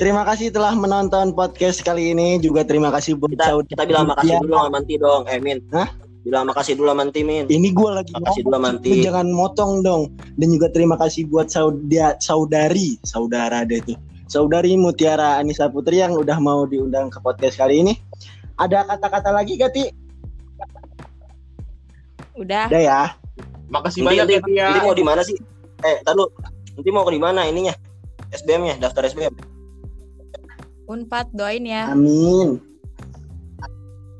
terima 0.00 0.24
kasih 0.24 0.48
telah 0.48 0.72
menonton 0.72 1.36
podcast 1.36 1.84
kali 1.84 2.16
ini. 2.16 2.40
Juga 2.40 2.64
terima 2.64 2.88
kasih 2.88 3.14
buat 3.20 3.30
Kita, 3.30 3.52
saudara. 3.52 3.68
kita 3.68 3.82
bilang 3.84 4.06
makasih 4.08 4.34
Ya. 4.34 4.40
dulu 4.40 4.54
sama 4.56 4.70
Manti 4.72 4.94
dong, 4.96 5.22
eh 5.28 5.38
Min. 5.38 5.58
Hah? 5.70 5.88
Bilang 6.20 6.44
makasih 6.52 6.76
dulu 6.76 6.92
sama 6.92 7.08
Manti, 7.08 7.24
Min. 7.24 7.48
Ini 7.48 7.68
gue 7.72 7.90
lagi 7.90 8.12
Makasih 8.12 8.44
dulu, 8.44 8.60
Manti. 8.60 8.90
lu 8.92 8.96
jangan 9.08 9.26
motong 9.32 9.80
dong. 9.80 10.02
Dan 10.36 10.52
juga 10.52 10.68
terima 10.68 11.00
kasih 11.00 11.24
buat 11.32 11.48
saudia, 11.48 12.20
saudari, 12.20 13.00
saudara 13.08 13.64
deh 13.64 13.80
tuh. 13.80 13.96
Saudari 14.28 14.76
Mutiara 14.76 15.40
Anissa 15.40 15.66
Putri 15.72 15.98
yang 15.98 16.14
udah 16.14 16.38
mau 16.38 16.68
diundang 16.68 17.08
ke 17.08 17.18
podcast 17.24 17.56
kali 17.56 17.82
ini. 17.82 17.96
Ada 18.60 18.84
kata-kata 18.84 19.32
lagi 19.32 19.56
gak, 19.56 19.72
Ti? 19.72 19.84
Udah. 22.36 22.68
Udah 22.68 22.82
ya. 22.84 23.02
Makasih 23.72 24.04
Nanti, 24.04 24.08
banyak 24.20 24.26
nanti, 24.28 24.52
ya 24.54 24.66
nanti 24.70 24.80
mau 24.84 24.94
di 24.94 25.04
mana 25.06 25.22
sih? 25.24 25.36
Eh, 25.82 25.98
tar 26.04 26.14
lu. 26.14 26.28
Nanti 26.76 26.88
mau 26.92 27.02
ke 27.08 27.16
di 27.16 27.22
mana 27.22 27.48
ininya? 27.48 27.72
SBM-nya, 28.30 28.78
daftar 28.78 29.08
SBM. 29.08 29.34
Unpad 30.86 31.32
doain 31.32 31.64
ya. 31.64 31.90
Amin. 31.90 32.69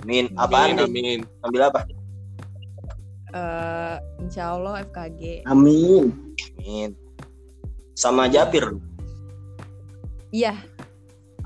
Min, 0.09 0.33
apaan 0.41 0.77
Amin, 0.77 0.77
nih? 0.77 0.87
amin. 0.89 1.19
Ambil 1.45 1.61
apa? 1.69 1.81
Eh, 3.31 3.97
insya 4.25 4.57
Allah 4.59 4.83
FKG. 4.91 5.47
Amin. 5.47 6.11
Min. 6.59 6.97
Sama 7.95 8.27
Japir. 8.27 8.65
Iya. 10.33 10.57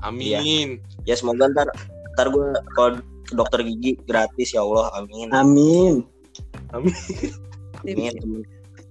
Amin. 0.01 0.79
Ya 1.03 1.13
semoga 1.17 1.49
ntar 1.51 1.67
ntar 2.15 2.31
gue 2.31 2.47
kalau 2.77 3.01
ke 3.25 3.33
dokter 3.33 3.59
gigi 3.65 3.97
gratis 4.05 4.53
ya 4.53 4.63
Allah. 4.63 4.89
Amin. 4.97 5.29
Amin. 5.33 5.93
Amin. 6.73 6.93
Temen, 7.85 8.41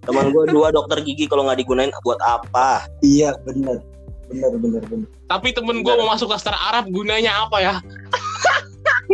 teman 0.06 0.26
gue 0.30 0.44
dua 0.54 0.70
dokter 0.70 1.02
gigi 1.02 1.26
kalau 1.26 1.46
nggak 1.48 1.64
digunain 1.64 1.90
buat 2.06 2.20
apa? 2.22 2.86
Iya, 3.02 3.34
bener. 3.42 3.82
Bener, 4.30 4.52
bener, 4.56 4.82
bener. 4.86 5.08
Tapi 5.26 5.50
temen 5.50 5.82
gue 5.82 5.94
mau 5.98 6.14
masuk 6.14 6.30
sastra 6.30 6.54
Arab 6.54 6.90
gunanya 6.94 7.46
apa 7.46 7.58
ya? 7.58 7.74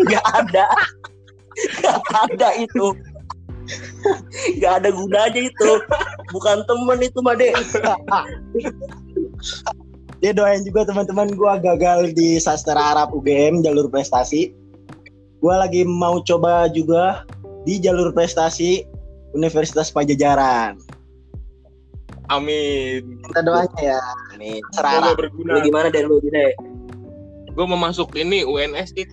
Nggak 0.06 0.26
ada. 0.32 0.66
Nggak 1.80 2.22
ada 2.30 2.48
itu. 2.56 2.86
Nggak 4.58 4.72
ada 4.82 4.88
gunanya 4.90 5.40
itu. 5.46 5.70
Bukan 6.32 6.64
temen 6.64 6.98
itu 7.02 7.18
mah 7.20 7.34
deh. 7.36 7.52
Dia 10.20 10.36
doain 10.36 10.60
juga 10.64 10.84
teman-teman 10.84 11.32
gua 11.32 11.56
gagal 11.56 12.12
di 12.12 12.36
sastra 12.36 12.96
Arab 12.96 13.16
UGM 13.16 13.64
jalur 13.64 13.88
prestasi. 13.88 14.52
Gua 15.40 15.64
lagi 15.64 15.84
mau 15.88 16.20
coba 16.20 16.68
juga 16.68 17.24
di 17.64 17.80
jalur 17.80 18.12
prestasi 18.12 18.84
Universitas 19.32 19.88
Pajajaran. 19.92 20.76
Amin. 22.30 23.20
Kita 23.26 23.42
doanya 23.42 23.80
ya. 23.82 24.00
Amin. 24.34 24.62
Berguna. 25.18 25.58
Lu 25.58 25.60
gimana 25.66 25.90
deh 25.90 26.06
lu? 26.06 26.22
Gue 27.50 27.64
mau 27.66 27.76
masuk 27.76 28.14
ini 28.14 28.46
UNS 28.46 28.94
It. 28.94 29.10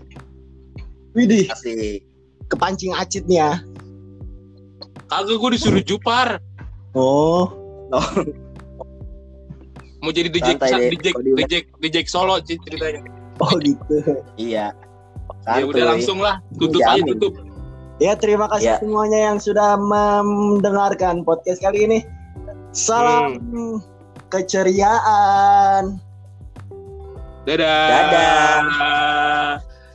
Widih, 1.17 1.49
Asik. 1.49 2.05
kepancing 2.47 2.93
acit 2.93 3.25
nih 3.25 3.41
ya. 3.41 3.51
Kagak 5.09 5.35
gue 5.35 5.49
disuruh 5.57 5.81
Jupar. 5.81 6.37
Oh, 6.93 7.49
Mau 9.97 10.13
jadi 10.13 10.29
DJ 10.29 10.55
Santai 10.61 10.69
deh, 10.77 10.89
DJ. 10.93 11.07
DJ 11.33 11.53
DJ 11.81 11.95
Solo 12.05 12.37
ceritanya. 12.39 13.01
Oh 13.41 13.49
gitu. 13.57 13.97
Iya. 14.37 14.71
Ya 15.47 15.63
udah 15.65 15.95
langsung 15.95 16.21
lah, 16.21 16.37
tutup 16.55 16.85
aja 16.85 17.01
tutup. 17.01 17.33
Ya 17.97 18.13
terima 18.13 18.45
kasih 18.45 18.77
Ya. 18.77 18.77
semuanya 18.77 19.33
yang 19.33 19.37
sudah 19.41 19.73
mendengarkan 19.73 21.25
podcast 21.25 21.57
kali 21.59 21.89
ini. 21.89 21.99
Salam 22.69 23.41
Hmm. 23.41 23.77
keceriaan. 24.29 25.97
Dadah. 27.47 27.87
Dadah. 27.89 28.61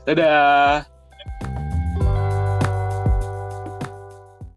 Dadah. 0.03 0.92